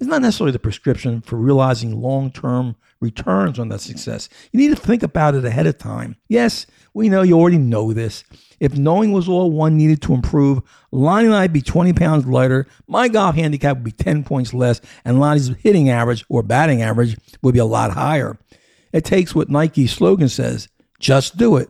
is 0.00 0.06
not 0.06 0.22
necessarily 0.22 0.52
the 0.52 0.58
prescription 0.58 1.20
for 1.20 1.36
realizing 1.36 2.00
long 2.00 2.30
term 2.30 2.76
returns 3.00 3.58
on 3.58 3.68
that 3.68 3.80
success. 3.80 4.28
You 4.52 4.58
need 4.58 4.74
to 4.74 4.80
think 4.80 5.02
about 5.02 5.34
it 5.34 5.44
ahead 5.44 5.66
of 5.66 5.78
time. 5.78 6.16
Yes, 6.28 6.66
we 6.92 7.08
know 7.08 7.22
you 7.22 7.38
already 7.38 7.58
know 7.58 7.92
this. 7.92 8.24
If 8.60 8.76
knowing 8.76 9.12
was 9.12 9.28
all 9.28 9.50
one 9.50 9.76
needed 9.76 10.00
to 10.02 10.14
improve, 10.14 10.62
Lonnie 10.90 11.26
and 11.26 11.34
I'd 11.34 11.52
be 11.52 11.60
20 11.60 11.92
pounds 11.92 12.26
lighter, 12.26 12.66
my 12.86 13.08
golf 13.08 13.34
handicap 13.34 13.76
would 13.76 13.84
be 13.84 13.92
10 13.92 14.24
points 14.24 14.54
less, 14.54 14.80
and 15.04 15.20
Lonnie's 15.20 15.48
hitting 15.58 15.90
average 15.90 16.24
or 16.28 16.42
batting 16.42 16.82
average 16.82 17.16
would 17.42 17.52
be 17.52 17.60
a 17.60 17.64
lot 17.64 17.92
higher. 17.92 18.38
It 18.92 19.04
takes 19.04 19.34
what 19.34 19.50
Nike's 19.50 19.92
slogan 19.92 20.28
says 20.28 20.68
just 20.98 21.36
do 21.36 21.56
it. 21.56 21.68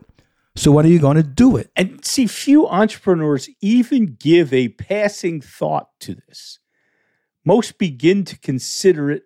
So, 0.57 0.71
what 0.71 0.85
are 0.85 0.89
you 0.89 0.99
going 0.99 1.17
to 1.17 1.23
do 1.23 1.57
it? 1.57 1.69
And 1.75 2.03
see, 2.05 2.27
few 2.27 2.67
entrepreneurs 2.67 3.49
even 3.61 4.15
give 4.19 4.53
a 4.53 4.69
passing 4.69 5.41
thought 5.41 5.89
to 6.01 6.15
this. 6.15 6.59
Most 7.43 7.77
begin 7.77 8.23
to 8.25 8.39
consider 8.39 9.11
it 9.11 9.23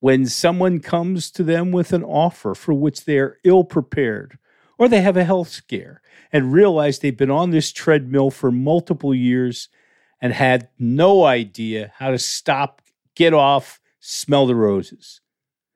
when 0.00 0.26
someone 0.26 0.80
comes 0.80 1.30
to 1.30 1.44
them 1.44 1.70
with 1.70 1.92
an 1.92 2.02
offer 2.02 2.54
for 2.54 2.74
which 2.74 3.04
they 3.04 3.18
are 3.18 3.38
ill 3.44 3.64
prepared 3.64 4.38
or 4.78 4.88
they 4.88 5.00
have 5.00 5.16
a 5.16 5.24
health 5.24 5.48
scare 5.48 6.00
and 6.32 6.52
realize 6.52 6.98
they've 6.98 7.16
been 7.16 7.30
on 7.30 7.50
this 7.50 7.70
treadmill 7.70 8.30
for 8.30 8.50
multiple 8.50 9.14
years 9.14 9.68
and 10.20 10.32
had 10.32 10.68
no 10.78 11.24
idea 11.24 11.92
how 11.98 12.10
to 12.10 12.18
stop, 12.18 12.82
get 13.14 13.34
off, 13.34 13.80
smell 14.00 14.46
the 14.46 14.56
roses. 14.56 15.20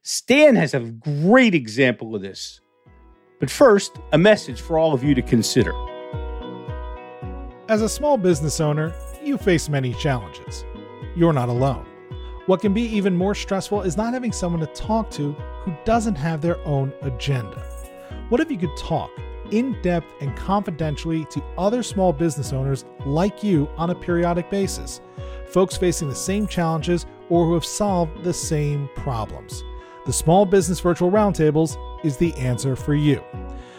Stan 0.02 0.56
has 0.56 0.74
a 0.74 0.80
great 0.80 1.54
example 1.54 2.16
of 2.16 2.22
this. 2.22 2.60
But 3.38 3.50
first, 3.50 3.98
a 4.12 4.18
message 4.18 4.62
for 4.62 4.78
all 4.78 4.94
of 4.94 5.04
you 5.04 5.14
to 5.14 5.20
consider. 5.20 5.72
As 7.68 7.82
a 7.82 7.88
small 7.88 8.16
business 8.16 8.60
owner, 8.60 8.94
you 9.22 9.36
face 9.36 9.68
many 9.68 9.92
challenges. 9.94 10.64
You're 11.14 11.34
not 11.34 11.50
alone. 11.50 11.84
What 12.46 12.62
can 12.62 12.72
be 12.72 12.82
even 12.82 13.14
more 13.14 13.34
stressful 13.34 13.82
is 13.82 13.96
not 13.96 14.14
having 14.14 14.32
someone 14.32 14.60
to 14.60 14.66
talk 14.68 15.10
to 15.12 15.32
who 15.32 15.74
doesn't 15.84 16.14
have 16.14 16.40
their 16.40 16.58
own 16.64 16.94
agenda. 17.02 17.60
What 18.30 18.40
if 18.40 18.50
you 18.50 18.56
could 18.56 18.76
talk 18.76 19.10
in 19.50 19.76
depth 19.82 20.06
and 20.20 20.34
confidentially 20.36 21.26
to 21.26 21.42
other 21.58 21.82
small 21.82 22.14
business 22.14 22.54
owners 22.54 22.86
like 23.04 23.42
you 23.42 23.68
on 23.76 23.90
a 23.90 23.94
periodic 23.94 24.48
basis? 24.48 25.02
Folks 25.48 25.76
facing 25.76 26.08
the 26.08 26.14
same 26.14 26.46
challenges 26.46 27.04
or 27.28 27.44
who 27.44 27.54
have 27.54 27.66
solved 27.66 28.24
the 28.24 28.32
same 28.32 28.88
problems. 28.94 29.62
The 30.06 30.12
Small 30.12 30.46
Business 30.46 30.78
Virtual 30.78 31.10
Roundtables 31.10 31.76
is 32.06 32.16
the 32.16 32.32
answer 32.34 32.76
for 32.76 32.94
you. 32.94 33.22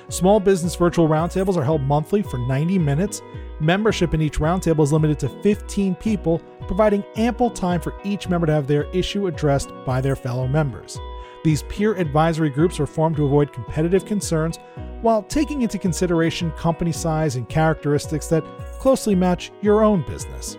Small 0.09 0.39
Business 0.39 0.75
Virtual 0.75 1.07
Roundtables 1.07 1.57
are 1.57 1.63
held 1.63 1.81
monthly 1.81 2.21
for 2.21 2.37
90 2.37 2.77
minutes. 2.79 3.21
Membership 3.59 4.13
in 4.13 4.21
each 4.21 4.39
roundtable 4.39 4.83
is 4.83 4.93
limited 4.93 5.19
to 5.19 5.29
15 5.41 5.95
people, 5.95 6.39
providing 6.67 7.03
ample 7.15 7.49
time 7.49 7.81
for 7.81 7.93
each 8.03 8.29
member 8.29 8.47
to 8.47 8.53
have 8.53 8.67
their 8.67 8.83
issue 8.91 9.27
addressed 9.27 9.71
by 9.85 9.99
their 9.99 10.15
fellow 10.15 10.47
members. 10.47 10.97
These 11.43 11.63
peer 11.63 11.95
advisory 11.95 12.49
groups 12.49 12.79
are 12.79 12.85
formed 12.85 13.15
to 13.17 13.25
avoid 13.25 13.53
competitive 13.53 14.05
concerns 14.05 14.59
while 15.01 15.23
taking 15.23 15.61
into 15.61 15.77
consideration 15.77 16.51
company 16.51 16.91
size 16.91 17.35
and 17.35 17.47
characteristics 17.47 18.27
that 18.27 18.43
closely 18.79 19.15
match 19.15 19.51
your 19.61 19.83
own 19.83 20.05
business. 20.07 20.57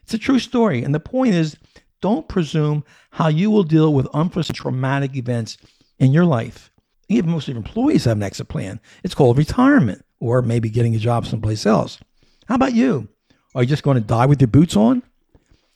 It's 0.04 0.14
a 0.14 0.18
true 0.18 0.40
story. 0.40 0.84
And 0.84 0.94
the 0.94 1.00
point 1.00 1.36
is, 1.36 1.58
don't 2.02 2.28
presume 2.28 2.84
how 3.12 3.28
you 3.28 3.50
will 3.52 3.64
deal 3.64 3.94
with 3.94 4.08
unforeseen 4.08 4.54
traumatic 4.54 5.16
events 5.16 5.58
in 6.00 6.14
your 6.14 6.26
life. 6.26 6.72
Even 7.10 7.32
most 7.32 7.48
of 7.48 7.56
your 7.56 7.58
employees 7.58 8.06
have 8.06 8.18
an 8.18 8.24
exit 8.24 8.48
plan. 8.50 8.80
It's 9.04 9.16
called 9.16 9.38
retirement 9.38 10.04
or 10.20 10.42
maybe 10.42 10.70
getting 10.70 10.96
a 10.96 11.00
job 11.00 11.26
someplace 11.26 11.66
else. 11.66 12.00
How 12.48 12.56
about 12.56 12.74
you? 12.74 13.08
Are 13.56 13.64
you 13.64 13.70
just 13.70 13.84
going 13.84 13.96
to 13.96 14.02
die 14.02 14.26
with 14.26 14.42
your 14.42 14.48
boots 14.50 14.76
on? 14.76 15.04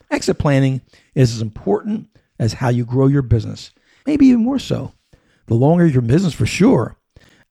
Exit 0.09 0.37
planning 0.37 0.81
is 1.15 1.33
as 1.33 1.41
important 1.41 2.09
as 2.37 2.53
how 2.53 2.69
you 2.69 2.85
grow 2.85 3.07
your 3.07 3.21
business, 3.21 3.71
maybe 4.05 4.27
even 4.27 4.43
more 4.43 4.59
so. 4.59 4.93
The 5.47 5.53
longer 5.53 5.85
your 5.85 6.01
business, 6.01 6.33
for 6.33 6.45
sure. 6.45 6.97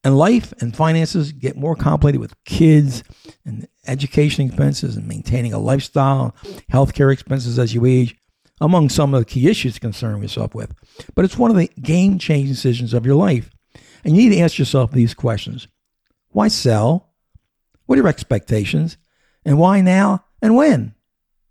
And 0.03 0.17
life 0.17 0.53
and 0.61 0.75
finances 0.75 1.33
get 1.33 1.57
more 1.57 1.77
complicated 1.77 2.21
with 2.21 2.35
kids 2.45 3.05
and 3.45 3.69
education 3.87 4.47
expenses 4.47 4.97
and 4.97 5.07
maintaining 5.07 5.53
a 5.53 5.59
lifestyle, 5.59 6.35
healthcare 6.73 7.13
expenses 7.13 7.59
as 7.59 7.75
you 7.75 7.85
age, 7.85 8.17
among 8.61 8.89
some 8.89 9.15
of 9.15 9.21
the 9.21 9.25
key 9.25 9.49
issues 9.49 9.75
to 9.75 9.81
concern 9.81 10.21
yourself 10.21 10.55
with. 10.55 10.75
But 11.15 11.25
it's 11.25 11.39
one 11.39 11.51
of 11.51 11.57
the 11.57 11.71
game 11.81 12.19
changing 12.19 12.53
decisions 12.53 12.93
of 12.93 13.07
your 13.07 13.15
life. 13.15 13.51
And 14.05 14.17
you 14.17 14.29
need 14.29 14.37
to 14.37 14.43
ask 14.43 14.59
yourself 14.59 14.93
these 14.93 15.15
questions 15.15 15.69
Why 16.31 16.49
sell? 16.49 17.13
What 17.87 17.99
are 17.99 18.03
your 18.03 18.09
expectations? 18.09 18.97
And 19.45 19.59
why 19.59 19.81
now 19.81 20.25
and 20.43 20.55
when? 20.55 20.95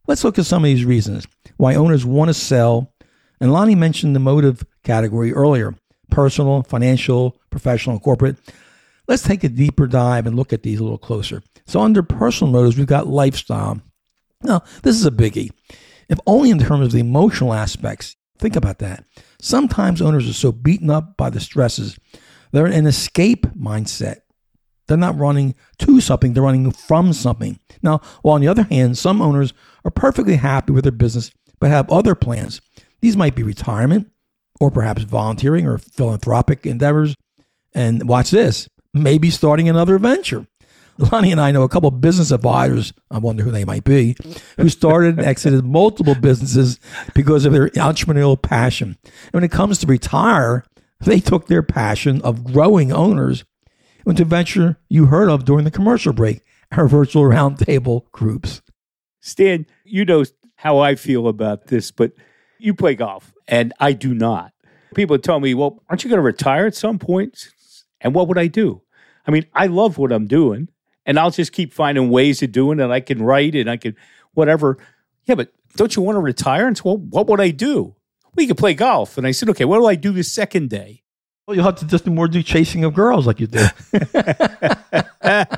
Let's 0.08 0.24
look 0.24 0.40
at 0.40 0.46
some 0.46 0.64
of 0.64 0.68
these 0.68 0.86
reasons 0.86 1.28
why 1.58 1.76
owners 1.76 2.06
want 2.06 2.30
to 2.30 2.34
sell. 2.34 2.94
And 3.42 3.54
Lonnie 3.54 3.76
mentioned 3.76 4.16
the 4.16 4.20
motive 4.20 4.64
category 4.84 5.34
earlier 5.34 5.76
personal, 6.10 6.64
financial, 6.64 7.38
professional, 7.50 8.00
corporate. 8.00 8.38
Let's 9.08 9.24
take 9.24 9.44
a 9.44 9.50
deeper 9.50 9.88
dive 9.88 10.26
and 10.26 10.36
look 10.36 10.54
at 10.54 10.64
these 10.64 10.80
a 10.80 10.84
little 10.84 10.98
closer. 10.98 11.44
So, 11.66 11.82
under 11.82 12.04
personal 12.04 12.52
motives, 12.54 12.78
we've 12.78 12.88
got 12.88 13.08
lifestyle. 13.08 13.82
Now, 14.44 14.64
this 14.84 14.96
is 14.96 15.06
a 15.06 15.12
biggie. 15.12 15.52
If 16.10 16.20
only 16.26 16.50
in 16.50 16.60
terms 16.60 16.88
of 16.88 16.92
the 16.92 17.00
emotional 17.00 17.54
aspects, 17.54 18.16
think 18.40 18.56
about 18.56 18.80
that. 18.80 19.06
Sometimes 19.42 20.02
owners 20.02 20.30
are 20.30 20.34
so 20.34 20.52
beaten 20.52 20.90
up 20.90 21.16
by 21.16 21.30
the 21.30 21.40
stresses, 21.40 21.98
they're 22.52 22.66
in 22.66 22.74
an 22.74 22.88
escape 22.88 23.46
mindset. 23.56 24.22
They're 24.88 24.98
not 24.98 25.20
running 25.20 25.54
to 25.80 26.02
something, 26.02 26.34
they're 26.34 26.44
running 26.44 26.72
from 26.72 27.14
something. 27.14 27.60
Now, 27.84 28.02
while 28.24 28.36
on 28.36 28.42
the 28.42 28.48
other 28.48 28.64
hand, 28.64 28.98
some 28.98 29.22
owners 29.22 29.54
are 29.86 29.92
perfectly 29.92 30.38
happy 30.38 30.74
with 30.74 30.84
their 30.84 30.92
business 30.92 31.32
but 31.60 31.70
have 31.70 31.90
other 31.92 32.16
plans. 32.16 32.62
These 33.02 33.18
might 33.18 33.36
be 33.36 33.44
retirement 33.44 34.10
or 34.60 34.72
perhaps 34.72 35.04
volunteering 35.04 35.68
or 35.68 35.78
philanthropic 35.78 36.66
endeavors. 36.66 37.16
And 37.74 38.08
watch 38.08 38.32
this, 38.32 38.68
maybe 38.94 39.30
starting 39.30 39.70
another 39.70 40.00
venture. 40.00 40.48
Lonnie 41.00 41.32
and 41.32 41.40
I 41.40 41.52
know 41.52 41.64
a 41.64 41.70
couple 41.70 41.88
of 41.88 42.02
business 42.02 42.32
advisors, 42.32 42.92
I 43.10 43.20
wonder 43.20 43.44
who 43.44 43.52
they 43.52 43.64
might 43.64 43.86
be, 43.86 44.18
who 44.58 44.68
started 44.68 45.18
and 45.18 45.26
exited 45.26 45.64
multiple 45.66 46.14
businesses 46.16 46.78
because 47.16 47.46
of 47.46 47.54
their 47.54 47.70
entrepreneurial 47.70 48.40
passion. 48.40 48.98
And 49.04 49.34
when 49.34 49.44
it 49.46 49.52
comes 49.52 49.80
to 49.80 49.88
retire, 49.88 50.66
they 51.00 51.22
took 51.22 51.48
their 51.48 51.64
passion 51.64 52.22
of 52.22 52.44
growing 52.44 52.92
owners 52.92 53.46
into 54.06 54.26
venture 54.26 54.78
you 54.90 55.06
heard 55.06 55.30
of 55.30 55.46
during 55.46 55.64
the 55.64 55.72
commercial 55.72 56.12
break, 56.12 56.42
our 56.74 56.88
virtual 56.88 57.24
roundtable 57.24 58.12
groups. 58.12 58.62
Stan, 59.22 59.66
you 59.86 60.04
know 60.04 60.26
how 60.56 60.80
I 60.80 60.96
feel 60.96 61.28
about 61.28 61.68
this, 61.68 61.92
but 61.92 62.12
you 62.58 62.74
play 62.74 62.96
golf 62.96 63.34
and 63.48 63.74
I 63.80 63.94
do 63.94 64.14
not. 64.14 64.52
People 64.96 65.18
tell 65.18 65.40
me, 65.40 65.54
well, 65.54 65.82
aren't 65.88 66.04
you 66.04 66.10
going 66.10 66.18
to 66.18 66.24
retire 66.24 66.66
at 66.66 66.76
some 66.76 67.00
point? 67.00 67.50
And 68.02 68.14
what 68.14 68.28
would 68.28 68.38
I 68.38 68.48
do? 68.48 68.82
I 69.26 69.32
mean, 69.32 69.46
I 69.54 69.68
love 69.68 69.98
what 69.98 70.12
I'm 70.12 70.28
doing 70.28 70.68
and 71.06 71.20
I'll 71.20 71.32
just 71.32 71.52
keep 71.52 71.74
finding 71.74 72.10
ways 72.10 72.42
of 72.44 72.52
doing 72.52 72.80
it. 72.80 72.90
I 72.90 73.00
can 73.00 73.22
write 73.22 73.56
and 73.56 73.70
I 73.70 73.78
can 73.78 73.96
whatever. 74.34 74.78
Yeah, 75.26 75.36
but 75.36 75.54
don't 75.76 75.96
you 75.96 76.02
want 76.02 76.16
to 76.16 76.22
retire? 76.22 76.68
And 76.68 76.78
so, 76.78 76.84
well, 76.86 76.98
what 76.98 77.28
would 77.28 77.42
I 77.42 77.52
do? 77.52 77.96
Well, 78.36 78.44
you 78.44 78.48
could 78.48 78.58
play 78.58 78.74
golf. 78.74 79.18
And 79.18 79.26
I 79.26 79.32
said, 79.32 79.50
okay, 79.50 79.66
what 79.66 79.78
do 79.78 79.86
I 79.86 79.96
do 79.96 80.12
the 80.12 80.24
second 80.24 80.70
day? 80.70 81.04
Well, 81.48 81.56
you'll 81.56 81.66
have 81.66 81.78
to 81.78 81.88
just 81.88 82.06
do 82.06 82.12
more 82.12 82.28
do 82.28 82.44
chasing 82.44 82.84
of 82.84 82.94
girls 82.94 83.26
like 83.26 83.40
you 83.40 83.48
do. 83.48 83.66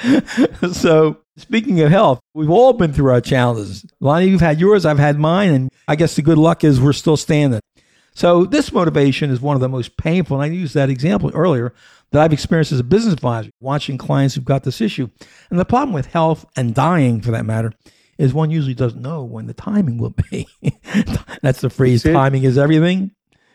so, 0.72 1.18
speaking 1.36 1.80
of 1.80 1.90
health, 1.90 2.20
we've 2.34 2.50
all 2.50 2.72
been 2.72 2.92
through 2.92 3.10
our 3.10 3.20
challenges. 3.20 3.84
Lonnie, 4.00 4.28
you've 4.28 4.40
had 4.40 4.60
yours, 4.60 4.84
I've 4.84 4.98
had 4.98 5.18
mine, 5.18 5.50
and 5.52 5.70
I 5.86 5.96
guess 5.96 6.16
the 6.16 6.22
good 6.22 6.38
luck 6.38 6.64
is 6.64 6.80
we're 6.80 6.92
still 6.92 7.16
standing. 7.16 7.60
So, 8.14 8.44
this 8.44 8.72
motivation 8.72 9.30
is 9.30 9.40
one 9.40 9.54
of 9.54 9.60
the 9.60 9.68
most 9.68 9.96
painful, 9.96 10.40
and 10.40 10.52
I 10.52 10.54
used 10.54 10.74
that 10.74 10.90
example 10.90 11.30
earlier 11.34 11.72
that 12.10 12.22
I've 12.22 12.32
experienced 12.32 12.72
as 12.72 12.80
a 12.80 12.84
business 12.84 13.14
advisor, 13.14 13.50
watching 13.60 13.98
clients 13.98 14.34
who've 14.34 14.44
got 14.44 14.64
this 14.64 14.80
issue. 14.80 15.08
And 15.50 15.58
the 15.58 15.64
problem 15.64 15.92
with 15.92 16.06
health 16.06 16.44
and 16.56 16.74
dying, 16.74 17.20
for 17.20 17.30
that 17.30 17.46
matter, 17.46 17.72
is 18.18 18.34
one 18.34 18.50
usually 18.50 18.74
doesn't 18.74 19.00
know 19.00 19.24
when 19.24 19.46
the 19.46 19.54
timing 19.54 19.98
will 19.98 20.14
be. 20.30 20.46
That's 21.42 21.60
the 21.60 21.70
phrase 21.70 22.02
timing 22.02 22.44
is 22.44 22.58
everything. 22.58 23.12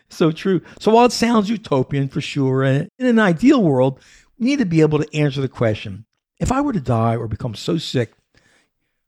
So 0.08 0.30
true. 0.32 0.62
So 0.80 0.92
while 0.92 1.06
it 1.06 1.12
sounds 1.12 1.50
utopian 1.50 2.08
for 2.08 2.20
sure, 2.20 2.62
and 2.62 2.88
in 2.98 3.06
an 3.06 3.18
ideal 3.18 3.62
world, 3.62 4.00
we 4.38 4.46
need 4.46 4.58
to 4.58 4.66
be 4.66 4.80
able 4.80 4.98
to 5.02 5.16
answer 5.16 5.40
the 5.40 5.48
question 5.48 6.06
if 6.38 6.52
I 6.52 6.60
were 6.60 6.72
to 6.72 6.80
die 6.80 7.16
or 7.16 7.28
become 7.28 7.54
so 7.54 7.78
sick 7.78 8.12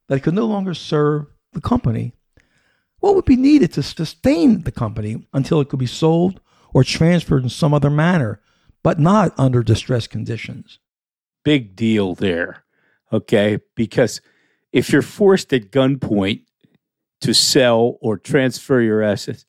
that 0.08 0.16
I 0.16 0.18
could 0.18 0.34
no 0.34 0.46
longer 0.46 0.74
serve 0.74 1.26
the 1.52 1.60
company, 1.60 2.14
what 3.00 3.14
would 3.14 3.26
be 3.26 3.36
needed 3.36 3.72
to 3.74 3.82
sustain 3.82 4.62
the 4.62 4.72
company 4.72 5.26
until 5.32 5.60
it 5.60 5.68
could 5.68 5.78
be 5.78 5.86
sold 5.86 6.40
or 6.72 6.84
transferred 6.84 7.42
in 7.42 7.48
some 7.48 7.74
other 7.74 7.90
manner, 7.90 8.40
but 8.82 8.98
not 8.98 9.32
under 9.38 9.62
distress 9.62 10.06
conditions? 10.06 10.78
Big 11.44 11.76
deal 11.76 12.14
there. 12.14 12.64
Okay. 13.12 13.58
Because 13.74 14.20
if 14.72 14.90
you're 14.90 15.02
forced 15.02 15.52
at 15.52 15.70
gunpoint 15.70 16.42
to 17.20 17.34
sell 17.34 17.96
or 18.00 18.18
transfer 18.18 18.80
your 18.80 19.02
assets, 19.02 19.44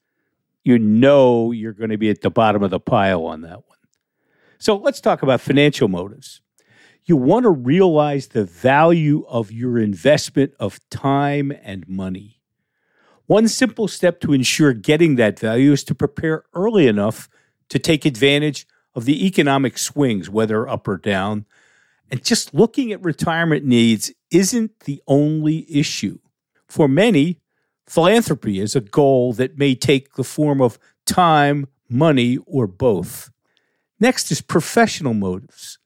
you 0.64 0.78
know 0.78 1.52
you're 1.52 1.74
going 1.74 1.90
to 1.90 1.98
be 1.98 2.10
at 2.10 2.22
the 2.22 2.30
bottom 2.30 2.64
of 2.64 2.72
the 2.72 2.80
pile 2.80 3.26
on 3.26 3.42
that 3.42 3.68
one. 3.68 3.78
So 4.60 4.76
let's 4.76 5.02
talk 5.02 5.24
about 5.24 5.42
financial 5.42 5.88
motives. 5.88 6.42
You 7.06 7.16
want 7.16 7.44
to 7.44 7.50
realize 7.50 8.28
the 8.28 8.44
value 8.44 9.26
of 9.28 9.52
your 9.52 9.80
investment 9.80 10.54
of 10.60 10.80
time 10.90 11.52
and 11.64 11.88
money. 11.88 12.40
One 13.26 13.48
simple 13.48 13.88
step 13.88 14.20
to 14.22 14.34
ensure 14.34 14.74
getting 14.74 15.16
that 15.16 15.40
value 15.40 15.72
is 15.72 15.84
to 15.86 15.96
prepare 15.96 16.44
early 16.54 16.88
enough 16.88 17.30
to 17.70 17.80
take 17.80 18.06
advantage 18.06 18.68
of 18.96 19.06
the 19.06 19.26
economic 19.26 19.78
swings, 19.78 20.30
whether 20.30 20.68
up 20.68 20.88
or 20.88 20.98
down. 20.98 21.46
And 22.12 22.24
just 22.24 22.54
looking 22.54 22.92
at 22.92 23.04
retirement 23.04 23.66
needs 23.66 24.12
isn't 24.32 24.82
the 24.82 25.02
only 25.08 25.66
issue. 25.70 26.20
For 26.68 26.88
many, 26.88 27.40
philanthropy 27.88 28.60
is 28.60 28.76
a 28.76 28.82
goal 28.82 29.34
that 29.34 29.58
may 29.58 29.76
take 29.76 30.14
the 30.14 30.24
form 30.24 30.62
of 30.62 30.80
time, 31.06 31.68
money, 31.90 32.38
or 32.46 32.68
both. 32.68 33.32
Next 34.00 34.32
is 34.32 34.42
professional 34.42 35.14
motives. 35.14 35.78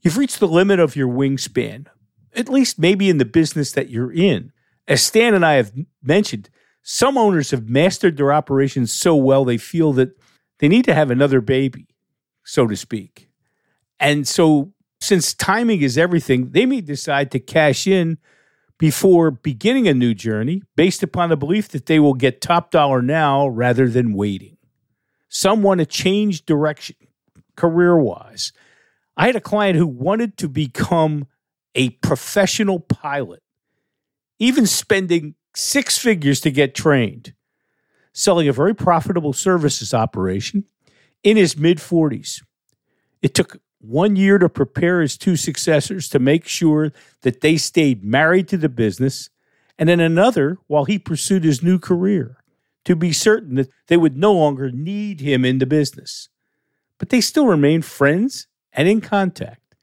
You've 0.00 0.18
reached 0.18 0.40
the 0.40 0.48
limit 0.48 0.80
of 0.80 0.96
your 0.96 1.08
wingspan, 1.08 1.86
at 2.34 2.48
least 2.48 2.78
maybe 2.78 3.08
in 3.08 3.18
the 3.18 3.24
business 3.24 3.72
that 3.72 3.88
you're 3.88 4.12
in. 4.12 4.52
As 4.88 5.02
Stan 5.02 5.34
and 5.34 5.44
I 5.44 5.54
have 5.54 5.72
mentioned, 6.02 6.50
some 6.82 7.16
owners 7.16 7.52
have 7.52 7.68
mastered 7.68 8.16
their 8.16 8.32
operations 8.32 8.92
so 8.92 9.14
well 9.14 9.44
they 9.44 9.58
feel 9.58 9.92
that 9.94 10.18
they 10.58 10.68
need 10.68 10.84
to 10.84 10.94
have 10.94 11.10
another 11.10 11.40
baby, 11.40 11.86
so 12.44 12.66
to 12.66 12.76
speak. 12.76 13.28
And 14.00 14.26
so, 14.26 14.72
since 15.00 15.34
timing 15.34 15.82
is 15.82 15.98
everything, 15.98 16.50
they 16.50 16.66
may 16.66 16.80
decide 16.80 17.30
to 17.32 17.40
cash 17.40 17.86
in 17.86 18.18
before 18.78 19.30
beginning 19.30 19.86
a 19.88 19.94
new 19.94 20.14
journey 20.14 20.62
based 20.76 21.02
upon 21.02 21.28
the 21.28 21.36
belief 21.36 21.68
that 21.68 21.86
they 21.86 21.98
will 21.98 22.14
get 22.14 22.40
top 22.40 22.70
dollar 22.70 23.02
now 23.02 23.46
rather 23.46 23.88
than 23.88 24.12
waiting. 24.12 24.56
Some 25.28 25.62
want 25.62 25.80
to 25.80 25.86
change 25.86 26.44
direction 26.44 26.96
career 27.56 27.96
wise. 27.96 28.52
I 29.16 29.26
had 29.26 29.36
a 29.36 29.40
client 29.40 29.76
who 29.76 29.86
wanted 29.86 30.36
to 30.38 30.48
become 30.48 31.26
a 31.74 31.90
professional 31.90 32.80
pilot, 32.80 33.42
even 34.38 34.66
spending 34.66 35.34
six 35.54 35.98
figures 35.98 36.40
to 36.40 36.50
get 36.50 36.74
trained, 36.74 37.34
selling 38.12 38.48
a 38.48 38.52
very 38.52 38.74
profitable 38.74 39.32
services 39.32 39.94
operation 39.94 40.64
in 41.22 41.36
his 41.36 41.56
mid 41.56 41.78
40s. 41.78 42.42
It 43.20 43.34
took 43.34 43.60
one 43.80 44.16
year 44.16 44.38
to 44.38 44.48
prepare 44.48 45.00
his 45.00 45.16
two 45.16 45.36
successors 45.36 46.08
to 46.08 46.18
make 46.18 46.46
sure 46.46 46.92
that 47.22 47.40
they 47.40 47.56
stayed 47.56 48.04
married 48.04 48.48
to 48.48 48.56
the 48.56 48.68
business, 48.68 49.28
and 49.78 49.88
then 49.88 50.00
another 50.00 50.58
while 50.66 50.84
he 50.84 50.98
pursued 50.98 51.44
his 51.44 51.62
new 51.62 51.78
career 51.78 52.38
to 52.84 52.96
be 52.96 53.12
certain 53.12 53.56
that 53.56 53.70
they 53.86 53.96
would 53.96 54.16
no 54.16 54.32
longer 54.32 54.70
need 54.70 55.20
him 55.20 55.44
in 55.44 55.58
the 55.58 55.66
business 55.66 56.28
but 57.02 57.08
they 57.08 57.20
still 57.20 57.48
remain 57.48 57.82
friends 57.82 58.46
and 58.72 58.86
in 58.86 59.00
contact. 59.00 59.74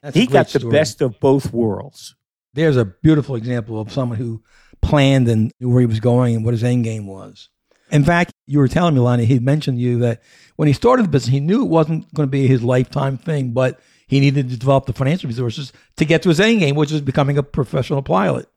That's 0.00 0.16
he 0.16 0.26
got 0.26 0.48
the 0.48 0.60
story. 0.60 0.72
best 0.72 1.02
of 1.02 1.20
both 1.20 1.52
worlds. 1.52 2.16
There's 2.54 2.78
a 2.78 2.86
beautiful 2.86 3.36
example 3.36 3.78
of 3.78 3.92
someone 3.92 4.16
who 4.16 4.42
planned 4.80 5.28
and 5.28 5.52
knew 5.60 5.68
where 5.68 5.80
he 5.80 5.86
was 5.86 6.00
going 6.00 6.34
and 6.34 6.42
what 6.42 6.54
his 6.54 6.64
end 6.64 6.84
game 6.84 7.06
was. 7.06 7.50
In 7.92 8.04
fact, 8.04 8.32
you 8.46 8.58
were 8.58 8.68
telling 8.68 8.94
me, 8.94 9.00
Lonnie, 9.00 9.26
he 9.26 9.38
mentioned 9.38 9.78
to 9.78 9.82
you 9.82 9.98
that 9.98 10.22
when 10.56 10.66
he 10.66 10.72
started 10.72 11.04
the 11.04 11.10
business, 11.10 11.30
he 11.30 11.40
knew 11.40 11.62
it 11.62 11.68
wasn't 11.68 12.12
going 12.14 12.26
to 12.26 12.30
be 12.30 12.48
his 12.48 12.62
lifetime 12.62 13.18
thing, 13.18 13.52
but 13.52 13.80
he 14.06 14.18
needed 14.18 14.48
to 14.48 14.56
develop 14.56 14.86
the 14.86 14.92
financial 14.92 15.28
resources 15.28 15.72
to 15.96 16.04
get 16.04 16.22
to 16.22 16.30
his 16.30 16.40
end 16.40 16.60
game, 16.60 16.74
which 16.74 16.90
is 16.90 17.02
becoming 17.02 17.38
a 17.38 17.42
professional 17.42 18.02
pilot. 18.02 18.48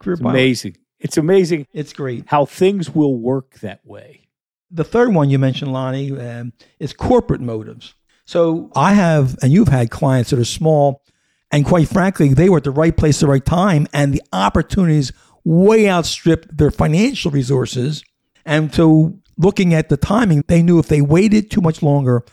Career 0.00 0.14
it's 0.14 0.22
pilot. 0.22 0.34
amazing. 0.34 0.76
It's 1.00 1.16
amazing. 1.16 1.66
It's 1.72 1.92
great 1.92 2.24
how 2.28 2.44
things 2.44 2.90
will 2.94 3.16
work 3.16 3.60
that 3.60 3.84
way. 3.84 4.28
The 4.70 4.84
third 4.84 5.14
one 5.14 5.30
you 5.30 5.38
mentioned, 5.38 5.72
Lonnie, 5.72 6.18
um, 6.18 6.52
is 6.78 6.92
corporate 6.92 7.40
motives. 7.40 7.94
So 8.26 8.70
I 8.76 8.92
have, 8.94 9.38
and 9.42 9.52
you've 9.52 9.68
had 9.68 9.90
clients 9.90 10.30
that 10.30 10.38
are 10.38 10.44
small, 10.44 11.02
and 11.50 11.64
quite 11.64 11.88
frankly, 11.88 12.34
they 12.34 12.48
were 12.48 12.58
at 12.58 12.64
the 12.64 12.70
right 12.70 12.94
place 12.96 13.16
at 13.18 13.26
the 13.26 13.32
right 13.32 13.44
time, 13.44 13.86
and 13.92 14.12
the 14.12 14.22
opportunities 14.32 15.12
way 15.44 15.88
outstripped 15.88 16.56
their 16.56 16.70
financial 16.70 17.30
resources. 17.30 18.04
And 18.48 18.74
so, 18.74 19.18
looking 19.36 19.74
at 19.74 19.90
the 19.90 19.98
timing, 19.98 20.42
they 20.48 20.62
knew 20.62 20.78
if 20.78 20.88
they 20.88 21.02
waited 21.02 21.50
too 21.50 21.60
much 21.60 21.82
longer, 21.82 22.24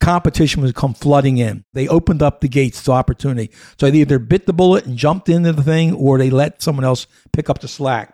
competition 0.00 0.60
would 0.60 0.74
come 0.74 0.92
flooding 0.92 1.38
in. 1.38 1.64
They 1.72 1.86
opened 1.86 2.20
up 2.20 2.40
the 2.40 2.48
gates 2.48 2.82
to 2.82 2.92
opportunity. 2.92 3.52
So 3.78 3.88
they 3.88 3.98
either 3.98 4.18
bit 4.18 4.46
the 4.46 4.52
bullet 4.52 4.84
and 4.86 4.96
jumped 4.98 5.28
into 5.28 5.52
the 5.52 5.62
thing, 5.62 5.94
or 5.94 6.18
they 6.18 6.30
let 6.30 6.60
someone 6.60 6.84
else 6.84 7.06
pick 7.32 7.48
up 7.48 7.60
the 7.60 7.68
slack. 7.68 8.12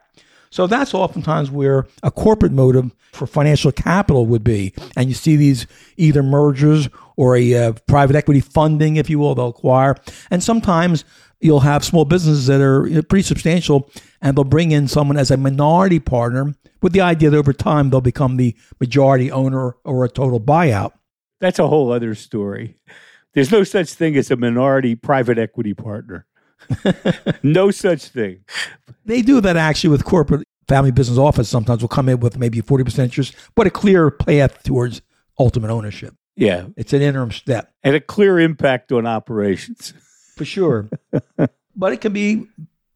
So 0.51 0.67
that's 0.67 0.93
oftentimes 0.93 1.51
where 1.51 1.87
a 2.03 2.11
corporate 2.11 2.53
motive 2.53 2.95
for 3.13 3.27
financial 3.27 3.73
capital 3.73 4.27
would 4.27 4.45
be. 4.45 4.75
And 4.95 5.09
you 5.09 5.15
see 5.15 5.37
these 5.37 5.67
either 5.97 6.23
mergers 6.23 6.91
or 7.17 7.35
a 7.35 7.55
uh, 7.55 7.73
private 7.87 8.15
equity 8.15 8.41
funding, 8.41 8.97
if 8.97 9.09
you 9.09 9.19
will, 9.19 9.35
they'll 9.35 9.49
acquire. 9.49 9.97
And 10.31 10.43
sometimes 10.43 11.05
you'll 11.41 11.61
have 11.61 11.85
small 11.85 12.05
businesses 12.05 12.47
that 12.47 12.61
are 12.61 12.83
pretty 13.05 13.23
substantial 13.23 13.91
and 14.21 14.37
they'll 14.37 14.45
bring 14.45 14.73
in 14.73 14.89
someone 14.89 15.17
as 15.17 15.31
a 15.31 15.37
minority 15.37 16.01
partner 16.01 16.55
with 16.83 16.93
the 16.93 17.01
idea 17.01 17.31
that 17.31 17.37
over 17.37 17.53
time 17.53 17.91
they'll 17.91 18.01
become 18.01 18.37
the 18.37 18.57
majority 18.81 19.31
owner 19.31 19.77
or 19.85 20.05
a 20.05 20.09
total 20.09 20.41
buyout. 20.41 20.93
That's 21.41 21.59
a 21.59 21.69
whole 21.69 21.93
other 21.93 22.15
story. 22.15 22.77
There's 23.35 23.53
no 23.53 23.63
such 23.63 23.95
thing 23.95 24.17
as 24.17 24.31
a 24.31 24.37
minority 24.37 24.95
private 24.97 25.39
equity 25.39 25.75
partner. 25.75 26.27
no 27.43 27.71
such 27.71 28.07
thing. 28.07 28.45
They 29.05 29.23
do 29.23 29.41
that 29.41 29.57
actually 29.57 29.91
with 29.91 30.05
corporate 30.05 30.47
family 30.67 30.91
business 30.91 31.19
office. 31.19 31.49
Sometimes 31.49 31.83
will 31.83 31.89
come 31.89 32.09
in 32.09 32.21
with 32.21 32.37
maybe 32.39 32.61
40% 32.61 32.99
interest, 32.99 33.37
but 33.55 33.67
a 33.67 33.71
clear 33.71 34.11
path 34.11 34.63
towards 34.65 35.03
ultimate 35.39 35.71
ownership. 35.71 36.15
Yeah. 36.37 36.67
It's 36.77 36.93
an 36.93 37.03
interim 37.03 37.31
step. 37.31 37.73
And 37.83 37.95
a 37.95 38.01
clear 38.01 38.39
impact 38.39 38.93
on 38.93 39.07
operations. 39.07 39.93
For 40.39 40.45
sure. 40.45 40.89
but 41.77 41.93
it 41.93 42.01
can 42.01 42.13
be 42.13 42.47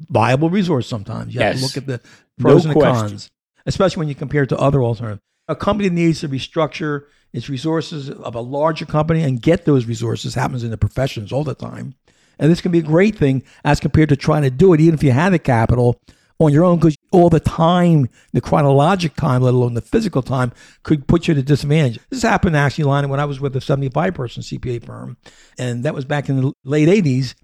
viable 0.08 0.48
resource 0.50 0.86
sometimes. 0.86 1.34
You 1.34 1.40
have 1.40 1.54
Yes. 1.54 1.58
to 1.60 1.64
look 1.66 1.76
at 1.76 1.86
the 1.86 2.00
pros 2.38 2.64
No 2.64 2.70
and 2.70 2.76
the 2.76 2.80
question. 2.80 3.08
cons, 3.10 3.30
especially 3.66 4.00
when 4.00 4.08
you 4.08 4.14
compare 4.14 4.44
it 4.44 4.48
to 4.48 4.58
other 4.58 4.82
alternatives. 4.82 5.20
A 5.48 5.56
company 5.56 5.90
needs 5.90 6.20
to 6.20 6.28
restructure 6.28 7.04
its 7.32 7.48
resources 7.48 8.10
of 8.10 8.34
a 8.34 8.40
larger 8.40 8.84
company 8.86 9.22
and 9.22 9.40
get 9.42 9.64
those 9.64 9.86
resources 9.86 10.34
happens 10.34 10.62
in 10.62 10.70
the 10.70 10.76
professions 10.78 11.32
all 11.32 11.44
the 11.44 11.54
time. 11.54 11.94
And 12.38 12.50
this 12.50 12.60
can 12.60 12.72
be 12.72 12.78
a 12.78 12.82
great 12.82 13.16
thing 13.16 13.42
as 13.64 13.80
compared 13.80 14.08
to 14.10 14.16
trying 14.16 14.42
to 14.42 14.50
do 14.50 14.72
it, 14.72 14.80
even 14.80 14.94
if 14.94 15.02
you 15.02 15.12
had 15.12 15.30
the 15.32 15.38
capital 15.38 16.00
on 16.38 16.52
your 16.52 16.64
own, 16.64 16.78
because 16.78 16.96
all 17.10 17.28
the 17.30 17.40
time, 17.40 18.08
the 18.32 18.40
chronologic 18.40 19.14
time, 19.14 19.42
let 19.42 19.54
alone 19.54 19.74
the 19.74 19.80
physical 19.80 20.22
time, 20.22 20.52
could 20.82 21.06
put 21.06 21.28
you 21.28 21.32
at 21.32 21.38
a 21.38 21.42
disadvantage. 21.42 21.98
This 22.10 22.22
happened 22.22 22.56
actually, 22.56 22.84
Lonnie, 22.84 23.08
when 23.08 23.20
I 23.20 23.24
was 23.24 23.40
with 23.40 23.54
a 23.56 23.60
75 23.60 24.14
person 24.14 24.42
CPA 24.42 24.84
firm, 24.84 25.16
and 25.58 25.84
that 25.84 25.94
was 25.94 26.04
back 26.04 26.28
in 26.28 26.40
the 26.40 26.52
late 26.64 26.88
80s. 26.88 27.34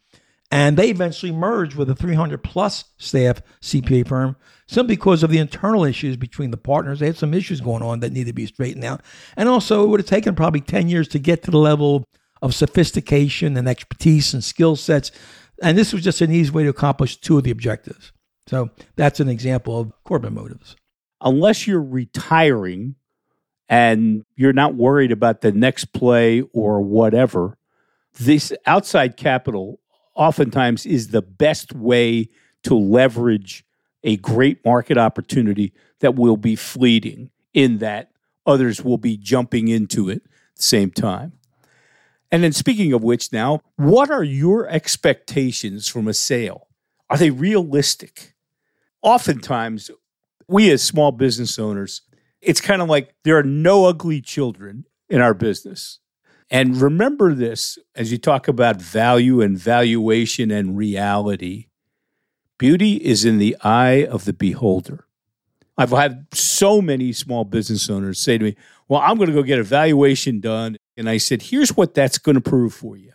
And 0.50 0.78
they 0.78 0.88
eventually 0.88 1.30
merged 1.30 1.76
with 1.76 1.90
a 1.90 1.94
300 1.94 2.42
plus 2.42 2.84
staff 2.96 3.42
CPA 3.60 4.08
firm 4.08 4.36
simply 4.66 4.96
because 4.96 5.22
of 5.22 5.30
the 5.30 5.38
internal 5.38 5.84
issues 5.84 6.16
between 6.16 6.50
the 6.50 6.56
partners. 6.56 7.00
They 7.00 7.06
had 7.06 7.18
some 7.18 7.34
issues 7.34 7.60
going 7.60 7.82
on 7.82 8.00
that 8.00 8.12
needed 8.12 8.28
to 8.28 8.32
be 8.32 8.46
straightened 8.46 8.84
out. 8.84 9.02
And 9.36 9.48
also, 9.48 9.84
it 9.84 9.88
would 9.88 10.00
have 10.00 10.08
taken 10.08 10.34
probably 10.34 10.62
10 10.62 10.88
years 10.88 11.06
to 11.08 11.18
get 11.18 11.42
to 11.42 11.50
the 11.50 11.58
level 11.58 12.04
of 12.40 12.54
sophistication 12.54 13.56
and 13.56 13.68
expertise 13.68 14.32
and 14.32 14.42
skill 14.42 14.76
sets. 14.76 15.10
And 15.62 15.76
this 15.76 15.92
was 15.92 16.02
just 16.02 16.20
an 16.20 16.32
easy 16.32 16.50
way 16.50 16.62
to 16.62 16.70
accomplish 16.70 17.16
two 17.16 17.36
of 17.36 17.44
the 17.44 17.50
objectives. 17.50 18.12
So 18.48 18.70
that's 18.96 19.20
an 19.20 19.28
example 19.28 19.78
of 19.78 19.92
corporate 20.04 20.32
motives. 20.32 20.74
unless 21.20 21.66
you're 21.66 21.82
retiring 21.82 22.94
and 23.68 24.24
you're 24.36 24.52
not 24.52 24.74
worried 24.74 25.12
about 25.12 25.40
the 25.40 25.52
next 25.52 25.86
play 25.92 26.42
or 26.52 26.80
whatever, 26.80 27.58
this 28.18 28.52
outside 28.66 29.16
capital 29.16 29.80
oftentimes 30.14 30.86
is 30.86 31.08
the 31.08 31.22
best 31.22 31.74
way 31.74 32.28
to 32.62 32.74
leverage 32.74 33.64
a 34.04 34.16
great 34.16 34.64
market 34.64 34.96
opportunity 34.96 35.72
that 36.00 36.14
will 36.14 36.36
be 36.36 36.56
fleeting 36.56 37.30
in 37.52 37.78
that 37.78 38.10
others 38.46 38.82
will 38.82 38.98
be 38.98 39.16
jumping 39.16 39.68
into 39.68 40.08
it 40.08 40.22
at 40.24 40.56
the 40.56 40.62
same 40.62 40.90
time. 40.90 41.32
And 42.30 42.42
then 42.44 42.52
speaking 42.52 42.92
of 42.92 43.02
which 43.02 43.32
now, 43.32 43.60
what 43.76 44.10
are 44.10 44.24
your 44.24 44.68
expectations 44.68 45.88
from 45.88 46.06
a 46.06 46.14
sale? 46.14 46.68
Are 47.10 47.16
they 47.16 47.30
realistic? 47.30 48.34
Oftentimes 49.02 49.90
we 50.48 50.70
as 50.70 50.82
small 50.82 51.12
business 51.12 51.58
owners, 51.58 52.02
it's 52.40 52.60
kind 52.60 52.82
of 52.82 52.88
like 52.88 53.14
there 53.24 53.38
are 53.38 53.42
no 53.42 53.86
ugly 53.86 54.20
children 54.20 54.84
in 55.08 55.20
our 55.20 55.34
business. 55.34 56.00
And 56.50 56.80
remember 56.80 57.34
this 57.34 57.78
as 57.94 58.10
you 58.10 58.18
talk 58.18 58.48
about 58.48 58.80
value 58.80 59.42
and 59.42 59.58
valuation 59.58 60.50
and 60.50 60.76
reality. 60.76 61.66
Beauty 62.56 62.94
is 62.94 63.24
in 63.24 63.38
the 63.38 63.56
eye 63.62 64.06
of 64.06 64.24
the 64.24 64.32
beholder. 64.32 65.06
I've 65.76 65.90
had 65.90 66.26
so 66.32 66.82
many 66.82 67.12
small 67.12 67.44
business 67.44 67.88
owners 67.88 68.18
say 68.18 68.38
to 68.38 68.44
me, 68.44 68.56
Well, 68.88 69.00
I'm 69.00 69.16
going 69.16 69.28
to 69.28 69.34
go 69.34 69.42
get 69.42 69.60
a 69.60 69.64
valuation 69.64 70.40
done. 70.40 70.76
And 70.96 71.08
I 71.08 71.18
said, 71.18 71.42
Here's 71.42 71.76
what 71.76 71.94
that's 71.94 72.18
going 72.18 72.34
to 72.34 72.40
prove 72.40 72.74
for 72.74 72.96
you 72.96 73.12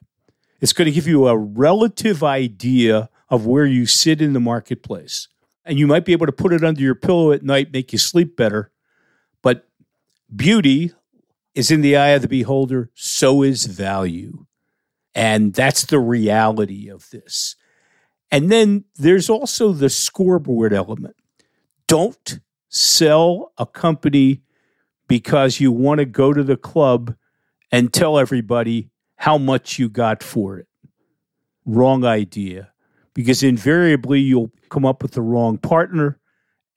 it's 0.62 0.72
going 0.72 0.86
to 0.86 0.92
give 0.92 1.08
you 1.08 1.28
a 1.28 1.38
relative 1.38 2.24
idea 2.24 3.10
of 3.30 3.46
where 3.46 3.66
you 3.66 3.86
sit 3.86 4.22
in 4.22 4.32
the 4.32 4.40
marketplace 4.40 5.28
and 5.66 5.80
you 5.80 5.88
might 5.88 6.06
be 6.06 6.12
able 6.12 6.26
to 6.26 6.32
put 6.32 6.54
it 6.54 6.64
under 6.64 6.82
your 6.82 6.96
pillow 6.96 7.32
at 7.32 7.44
night, 7.44 7.72
make 7.72 7.94
you 7.94 8.00
sleep 8.00 8.36
better. 8.36 8.72
But 9.42 9.68
beauty 10.34 10.94
is 11.56 11.72
in 11.72 11.82
the 11.82 11.96
eye 11.96 12.10
of 12.10 12.22
the 12.22 12.28
beholder, 12.28 12.90
so 12.94 13.44
is 13.44 13.66
value. 13.66 14.46
And 15.16 15.54
that's 15.54 15.86
the 15.86 16.00
reality 16.00 16.90
of 16.90 17.10
this. 17.12 17.56
And 18.32 18.52
then 18.52 18.86
there's 18.96 19.30
also 19.30 19.72
the 19.72 19.90
scoreboard 19.90 20.74
element. 20.74 21.16
Don't 21.88 22.40
sell 22.70 23.54
a 23.58 23.66
company 23.66 24.42
because 25.08 25.60
you 25.60 25.72
want 25.72 26.00
to 26.00 26.06
go 26.06 26.34
to 26.34 26.44
the 26.44 26.58
club 26.58 27.16
and 27.72 27.94
tell 27.94 28.18
everybody 28.18 28.90
how 29.18 29.38
much 29.38 29.78
you 29.78 29.88
got 29.88 30.24
for 30.24 30.58
it. 30.58 30.68
Wrong 31.66 32.04
idea 32.04 32.73
because 33.14 33.44
invariably 33.44 34.20
you'll 34.20 34.52
come 34.70 34.86
up 34.86 35.02
with 35.04 35.12
the 35.12 35.22
wrong 35.22 35.58
partner 35.58 36.20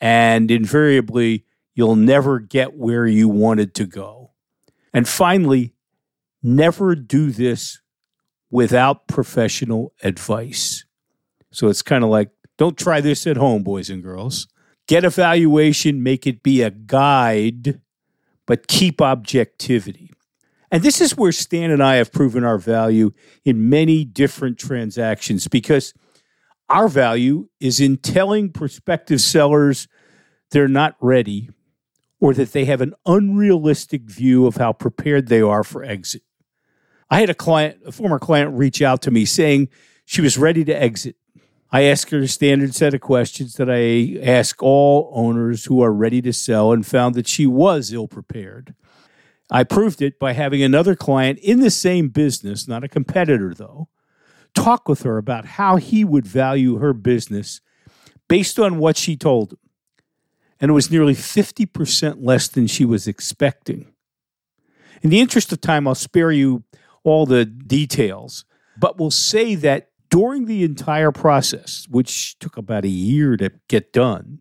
and 0.00 0.50
invariably 0.50 1.44
you'll 1.74 1.96
never 1.96 2.38
get 2.38 2.76
where 2.76 3.06
you 3.06 3.28
wanted 3.28 3.74
to 3.74 3.86
go. 3.86 4.32
And 4.92 5.08
finally, 5.08 5.74
never 6.42 6.94
do 6.94 7.30
this 7.30 7.80
without 8.50 9.08
professional 9.08 9.92
advice. 10.02 10.84
So 11.52 11.68
it's 11.68 11.82
kind 11.82 12.04
of 12.04 12.10
like 12.10 12.30
don't 12.58 12.78
try 12.78 13.00
this 13.00 13.26
at 13.26 13.36
home, 13.36 13.62
boys 13.62 13.90
and 13.90 14.02
girls. 14.02 14.48
Get 14.88 15.04
evaluation, 15.04 16.02
make 16.02 16.26
it 16.26 16.42
be 16.42 16.62
a 16.62 16.70
guide, 16.70 17.80
but 18.46 18.68
keep 18.68 19.02
objectivity. 19.02 20.12
And 20.70 20.82
this 20.82 21.00
is 21.00 21.16
where 21.16 21.32
Stan 21.32 21.70
and 21.70 21.82
I 21.82 21.96
have 21.96 22.12
proven 22.12 22.44
our 22.44 22.58
value 22.58 23.12
in 23.44 23.68
many 23.68 24.04
different 24.04 24.58
transactions 24.58 25.48
because 25.48 25.92
our 26.68 26.88
value 26.88 27.48
is 27.60 27.80
in 27.80 27.96
telling 27.96 28.50
prospective 28.50 29.20
sellers 29.20 29.88
they're 30.50 30.68
not 30.68 30.96
ready 31.00 31.50
or 32.20 32.34
that 32.34 32.52
they 32.52 32.64
have 32.64 32.80
an 32.80 32.94
unrealistic 33.04 34.02
view 34.02 34.46
of 34.46 34.56
how 34.56 34.72
prepared 34.72 35.28
they 35.28 35.40
are 35.40 35.62
for 35.62 35.84
exit. 35.84 36.22
I 37.10 37.20
had 37.20 37.30
a 37.30 37.34
client, 37.34 37.78
a 37.86 37.92
former 37.92 38.18
client, 38.18 38.56
reach 38.56 38.82
out 38.82 39.02
to 39.02 39.10
me 39.10 39.24
saying 39.24 39.68
she 40.04 40.20
was 40.20 40.38
ready 40.38 40.64
to 40.64 40.72
exit. 40.72 41.16
I 41.70 41.82
asked 41.82 42.10
her 42.10 42.20
a 42.20 42.28
standard 42.28 42.74
set 42.74 42.94
of 42.94 43.00
questions 43.00 43.54
that 43.54 43.68
I 43.68 44.18
ask 44.24 44.62
all 44.62 45.10
owners 45.12 45.64
who 45.64 45.82
are 45.82 45.92
ready 45.92 46.22
to 46.22 46.32
sell 46.32 46.72
and 46.72 46.86
found 46.86 47.14
that 47.16 47.28
she 47.28 47.46
was 47.46 47.92
ill 47.92 48.08
prepared. 48.08 48.74
I 49.50 49.64
proved 49.64 50.02
it 50.02 50.18
by 50.18 50.32
having 50.32 50.62
another 50.62 50.96
client 50.96 51.38
in 51.40 51.60
the 51.60 51.70
same 51.70 52.08
business, 52.08 52.66
not 52.66 52.84
a 52.84 52.88
competitor 52.88 53.52
though, 53.54 53.88
talk 54.56 54.88
with 54.88 55.02
her 55.02 55.18
about 55.18 55.44
how 55.44 55.76
he 55.76 56.04
would 56.04 56.26
value 56.26 56.78
her 56.78 56.92
business 56.92 57.60
based 58.28 58.58
on 58.58 58.78
what 58.78 58.96
she 58.96 59.16
told 59.16 59.52
him. 59.52 59.58
And 60.58 60.70
it 60.70 60.74
was 60.74 60.90
nearly 60.90 61.14
50% 61.14 62.16
less 62.20 62.48
than 62.48 62.66
she 62.66 62.84
was 62.84 63.06
expecting. 63.06 63.92
In 65.02 65.10
the 65.10 65.20
interest 65.20 65.52
of 65.52 65.60
time, 65.60 65.86
I'll 65.86 65.94
spare 65.94 66.32
you 66.32 66.64
all 67.04 67.26
the 67.26 67.44
details, 67.44 68.44
but 68.78 68.98
we'll 68.98 69.10
say 69.10 69.54
that 69.56 69.90
during 70.10 70.46
the 70.46 70.64
entire 70.64 71.12
process, 71.12 71.86
which 71.90 72.38
took 72.38 72.56
about 72.56 72.84
a 72.84 72.88
year 72.88 73.36
to 73.36 73.52
get 73.68 73.92
done, 73.92 74.40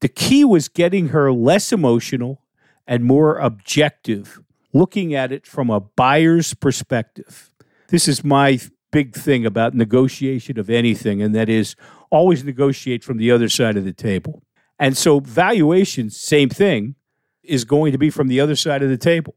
the 0.00 0.08
key 0.08 0.44
was 0.44 0.68
getting 0.68 1.08
her 1.08 1.32
less 1.32 1.72
emotional 1.72 2.42
and 2.86 3.04
more 3.04 3.38
objective, 3.38 4.40
looking 4.72 5.14
at 5.14 5.30
it 5.30 5.46
from 5.46 5.70
a 5.70 5.80
buyer's 5.80 6.54
perspective. 6.54 7.50
This 7.88 8.08
is 8.08 8.24
my 8.24 8.58
big 8.90 9.14
thing 9.14 9.44
about 9.44 9.74
negotiation 9.74 10.58
of 10.58 10.70
anything, 10.70 11.22
and 11.22 11.34
that 11.34 11.48
is 11.48 11.76
always 12.10 12.44
negotiate 12.44 13.04
from 13.04 13.18
the 13.18 13.30
other 13.30 13.48
side 13.48 13.76
of 13.76 13.84
the 13.84 13.92
table. 13.92 14.42
And 14.78 14.96
so, 14.96 15.20
valuation, 15.20 16.10
same 16.10 16.48
thing, 16.48 16.94
is 17.42 17.64
going 17.64 17.92
to 17.92 17.98
be 17.98 18.10
from 18.10 18.28
the 18.28 18.40
other 18.40 18.56
side 18.56 18.82
of 18.82 18.88
the 18.88 18.96
table. 18.96 19.34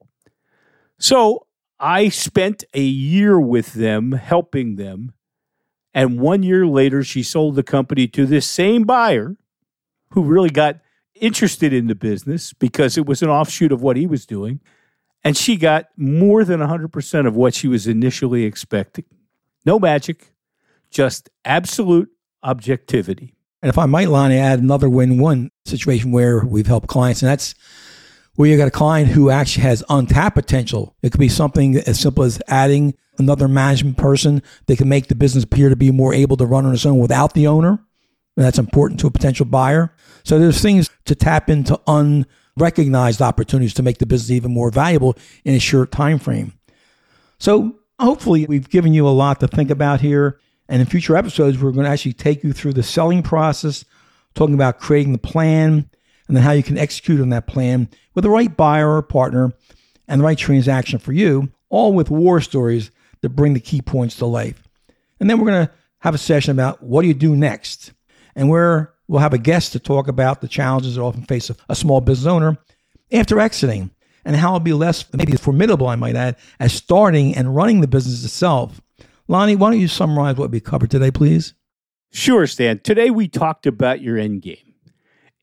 So, 1.00 1.48
I 1.80 2.10
spent 2.10 2.64
a 2.76 2.82
year 2.82 3.40
with 3.40 3.74
them, 3.74 4.12
helping 4.12 4.76
them. 4.76 5.14
And 5.94 6.20
one 6.20 6.44
year 6.44 6.68
later, 6.68 7.04
she 7.04 7.24
sold 7.24 7.56
the 7.56 7.64
company 7.64 8.08
to 8.10 8.26
this 8.26 8.48
same 8.48 8.84
buyer 8.84 9.36
who 10.12 10.24
really 10.24 10.52
got 10.52 10.80
interested 11.16 11.74
in 11.74 11.88
the 11.88 11.96
business 11.96 12.54
because 12.54 12.98
it 12.98 13.06
was 13.06 13.22
an 13.22 13.30
offshoot 13.30 13.72
of 13.72 13.82
what 13.82 13.98
he 13.98 14.06
was 14.06 14.26
doing. 14.26 14.60
And 15.24 15.36
she 15.36 15.56
got 15.56 15.88
more 15.98 16.44
than 16.44 16.60
100% 16.60 17.28
of 17.28 17.36
what 17.36 17.56
she 17.56 17.68
was 17.68 17.88
initially 17.88 18.44
expecting. 18.44 19.06
No 19.66 19.80
magic, 19.80 20.34
just 20.90 21.30
absolute 21.46 22.10
objectivity. 22.44 23.36
And 23.62 23.70
if 23.70 23.78
I 23.78 23.86
might, 23.86 24.10
Lonnie, 24.10 24.38
add 24.38 24.60
another 24.60 24.90
win-win 24.90 25.52
situation 25.66 26.12
where 26.12 26.44
we've 26.44 26.68
helped 26.68 26.88
clients, 26.88 27.22
and 27.22 27.30
that's 27.30 27.54
where 28.36 28.50
you 28.50 28.58
got 28.58 28.68
a 28.68 28.72
client 28.72 29.10
who 29.10 29.30
actually 29.30 29.64
has 29.64 29.84
untapped 29.90 30.36
potential. 30.36 30.96
It 31.04 31.12
could 31.12 31.20
be 31.20 31.30
something 31.30 31.78
as 31.78 32.00
simple 32.00 32.24
as 32.24 32.42
adding 32.48 32.96
another 33.20 33.48
management 33.48 33.98
person 33.98 34.42
that 34.66 34.78
can 34.78 34.90
make 34.90 35.08
the 35.08 35.16
business 35.16 35.44
appear 35.44 35.70
to 35.70 35.76
be 35.76 35.92
more 35.92 36.14
able 36.14 36.38
to 36.38 36.46
run 36.46 36.66
on 36.66 36.74
its 36.74 36.86
own 36.86 36.98
without 36.98 37.34
the 37.34 37.48
owner. 37.48 37.80
And 38.38 38.46
that's 38.46 38.58
important 38.58 39.00
to 39.02 39.08
a 39.08 39.12
potential 39.12 39.46
buyer. 39.46 39.94
So 40.24 40.40
there's 40.40 40.62
things 40.62 40.90
to 41.06 41.14
tap 41.14 41.50
into 41.50 41.80
unrecognized 41.86 43.22
opportunities 43.22 43.74
to 43.76 43.84
make 43.84 43.98
the 43.98 44.06
business 44.06 44.32
even 44.32 44.54
more 44.54 44.72
valuable 44.72 45.18
in 45.44 45.54
a 45.54 45.60
short 45.60 45.92
time 45.92 46.18
frame. 46.18 46.54
So 47.38 47.76
hopefully 48.02 48.46
we've 48.46 48.70
given 48.70 48.94
you 48.94 49.08
a 49.08 49.10
lot 49.10 49.40
to 49.40 49.48
think 49.48 49.70
about 49.70 50.02
here. 50.02 50.40
And 50.68 50.82
in 50.82 50.88
future 50.88 51.18
episodes, 51.18 51.58
we're 51.58 51.72
going 51.72 51.86
to 51.86 51.92
actually 51.92 52.14
take 52.14 52.44
you 52.44 52.54
through 52.54 52.74
the 52.74 52.84
selling 52.84 53.24
process, 53.24 53.84
talking 54.36 54.56
about 54.56 54.80
creating 54.80 55.12
the 55.12 55.18
plan, 55.18 55.90
and 56.28 56.38
then 56.38 56.44
how 56.44 56.52
you 56.52 56.64
can 56.64 56.78
execute 56.78 57.20
on 57.20 57.30
that 57.30 57.48
plan 57.48 57.90
with 58.14 58.24
the 58.24 58.30
right 58.30 58.56
buyer 58.56 58.96
or 58.96 59.02
partner 59.02 59.54
and 60.08 60.22
the 60.22 60.26
right 60.26 60.38
transaction 60.38 61.00
for 61.00 61.12
you, 61.12 61.52
all 61.70 61.94
with 61.94 62.10
war 62.10 62.40
stories 62.42 62.92
that 63.22 63.30
bring 63.30 63.54
the 63.54 63.60
key 63.60 63.82
points 63.82 64.16
to 64.18 64.26
life. 64.26 64.64
And 65.20 65.30
then 65.30 65.40
we're 65.40 65.52
going 65.52 65.68
to 65.68 65.74
have 66.00 66.16
a 66.16 66.20
session 66.20 66.52
about 66.52 66.82
what 66.82 67.02
do 67.02 67.08
you 67.08 67.14
do 67.14 67.36
next? 67.36 67.92
and 68.36 68.50
where 68.50 68.94
we'll 69.08 69.20
have 69.20 69.34
a 69.34 69.38
guest 69.38 69.74
to 69.74 69.80
talk 69.80 70.08
about 70.08 70.42
the 70.42 70.48
challenges 70.48 70.96
that 70.96 71.02
often 71.02 71.24
face 71.24 71.50
a, 71.50 71.56
a 71.70 71.76
small 71.76 72.02
business 72.02 72.28
owner 72.28 72.58
after 73.12 73.40
exiting 73.40 73.92
and 74.26 74.36
how 74.36 74.50
it'll 74.50 74.60
be 74.60 74.74
less, 74.74 75.06
maybe 75.14 75.36
formidable, 75.36 75.88
I 75.88 75.96
might 75.96 76.16
add, 76.16 76.36
as 76.60 76.74
starting 76.74 77.36
and 77.36 77.56
running 77.56 77.82
the 77.82 77.88
business 77.88 78.24
itself. 78.24 78.82
Lonnie, 79.28 79.56
why 79.56 79.72
don't 79.72 79.80
you 79.80 79.88
summarize 79.88 80.36
what 80.36 80.52
we 80.52 80.60
covered 80.60 80.92
today, 80.92 81.12
please? 81.12 81.54
Sure, 82.12 82.46
Stan. 82.46 82.80
Today 82.80 83.10
we 83.10 83.28
talked 83.28 83.66
about 83.66 84.02
your 84.02 84.18
end 84.18 84.42
game. 84.42 84.74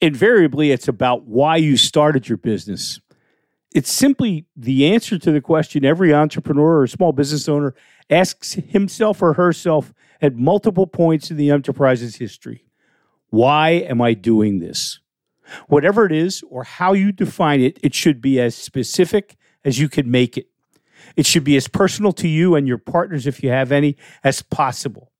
Invariably, 0.00 0.70
it's 0.70 0.88
about 0.88 1.24
why 1.24 1.56
you 1.56 1.76
started 1.76 2.28
your 2.28 2.38
business. 2.38 3.00
It's 3.74 3.90
simply 3.90 4.46
the 4.56 4.86
answer 4.86 5.18
to 5.18 5.32
the 5.32 5.40
question 5.40 5.84
every 5.84 6.14
entrepreneur 6.14 6.80
or 6.80 6.86
small 6.86 7.12
business 7.12 7.48
owner 7.48 7.74
asks 8.10 8.54
himself 8.54 9.20
or 9.22 9.34
herself 9.34 9.92
at 10.20 10.34
multiple 10.34 10.86
points 10.86 11.30
in 11.30 11.36
the 11.36 11.50
enterprise's 11.50 12.16
history. 12.16 12.64
Why 13.30 13.70
am 13.70 14.00
I 14.00 14.14
doing 14.14 14.58
this? 14.58 15.00
Whatever 15.68 16.06
it 16.06 16.12
is 16.12 16.42
or 16.48 16.64
how 16.64 16.92
you 16.92 17.12
define 17.12 17.60
it, 17.60 17.78
it 17.82 17.94
should 17.94 18.20
be 18.20 18.40
as 18.40 18.54
specific 18.54 19.36
as 19.64 19.78
you 19.78 19.88
can 19.88 20.10
make 20.10 20.36
it. 20.36 20.46
It 21.16 21.26
should 21.26 21.44
be 21.44 21.56
as 21.56 21.68
personal 21.68 22.12
to 22.14 22.28
you 22.28 22.54
and 22.54 22.68
your 22.68 22.78
partners, 22.78 23.26
if 23.26 23.42
you 23.42 23.50
have 23.50 23.72
any, 23.72 23.96
as 24.22 24.42
possible. 24.42 25.12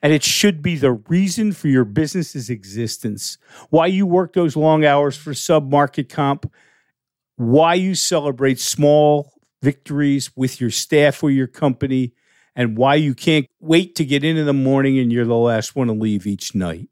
And 0.00 0.12
it 0.12 0.22
should 0.22 0.62
be 0.62 0.76
the 0.76 0.92
reason 0.92 1.52
for 1.52 1.68
your 1.68 1.84
business's 1.84 2.48
existence. 2.50 3.38
Why 3.70 3.86
you 3.86 4.06
work 4.06 4.32
those 4.32 4.56
long 4.56 4.84
hours 4.84 5.16
for 5.16 5.34
sub 5.34 5.70
market 5.70 6.08
comp, 6.08 6.50
why 7.36 7.74
you 7.74 7.94
celebrate 7.94 8.60
small 8.60 9.32
victories 9.60 10.30
with 10.36 10.60
your 10.60 10.70
staff 10.70 11.22
or 11.22 11.30
your 11.30 11.46
company, 11.46 12.14
and 12.54 12.76
why 12.76 12.94
you 12.96 13.14
can't 13.14 13.46
wait 13.60 13.94
to 13.96 14.04
get 14.04 14.24
in 14.24 14.36
in 14.36 14.46
the 14.46 14.52
morning 14.52 14.98
and 14.98 15.12
you're 15.12 15.24
the 15.24 15.34
last 15.34 15.74
one 15.74 15.86
to 15.86 15.92
leave 15.92 16.26
each 16.26 16.54
night. 16.54 16.88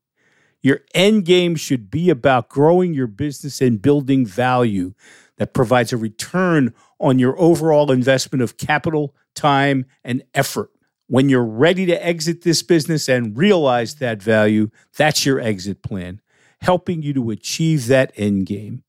Your 0.63 0.81
end 0.95 1.25
game 1.25 1.57
should 1.57 1.91
be 1.91 2.11
about 2.11 2.49
growing 2.49 2.93
your 2.93 3.07
business 3.07 3.61
and 3.61 3.81
building 3.81 4.27
value 4.27 4.95
that 5.39 5.55
provides 5.55 5.93
a 5.93 5.97
return 5.97 6.75
on 6.99 7.19
your 7.19 7.39
overall 7.41 7.91
investment 7.91 8.43
of 8.43 8.59
capital, 8.59 9.15
time, 9.35 9.87
and 10.05 10.23
effort. 10.35 10.71
When 11.07 11.29
you're 11.29 11.45
ready 11.45 11.87
to 11.87 12.07
exit 12.07 12.43
this 12.43 12.63
business 12.63 13.09
and 13.09 13.37
realize 13.37 13.97
that 13.97 14.23
value, 14.23 14.71
that's 14.97 15.25
your 15.25 15.41
exit 15.41 15.83
plan, 15.83 16.21
helping 16.61 17.03
you 17.03 17.15
to 17.15 17.31
achieve 17.31 17.87
that 17.87 18.13
end 18.17 18.47
game. 18.47 18.85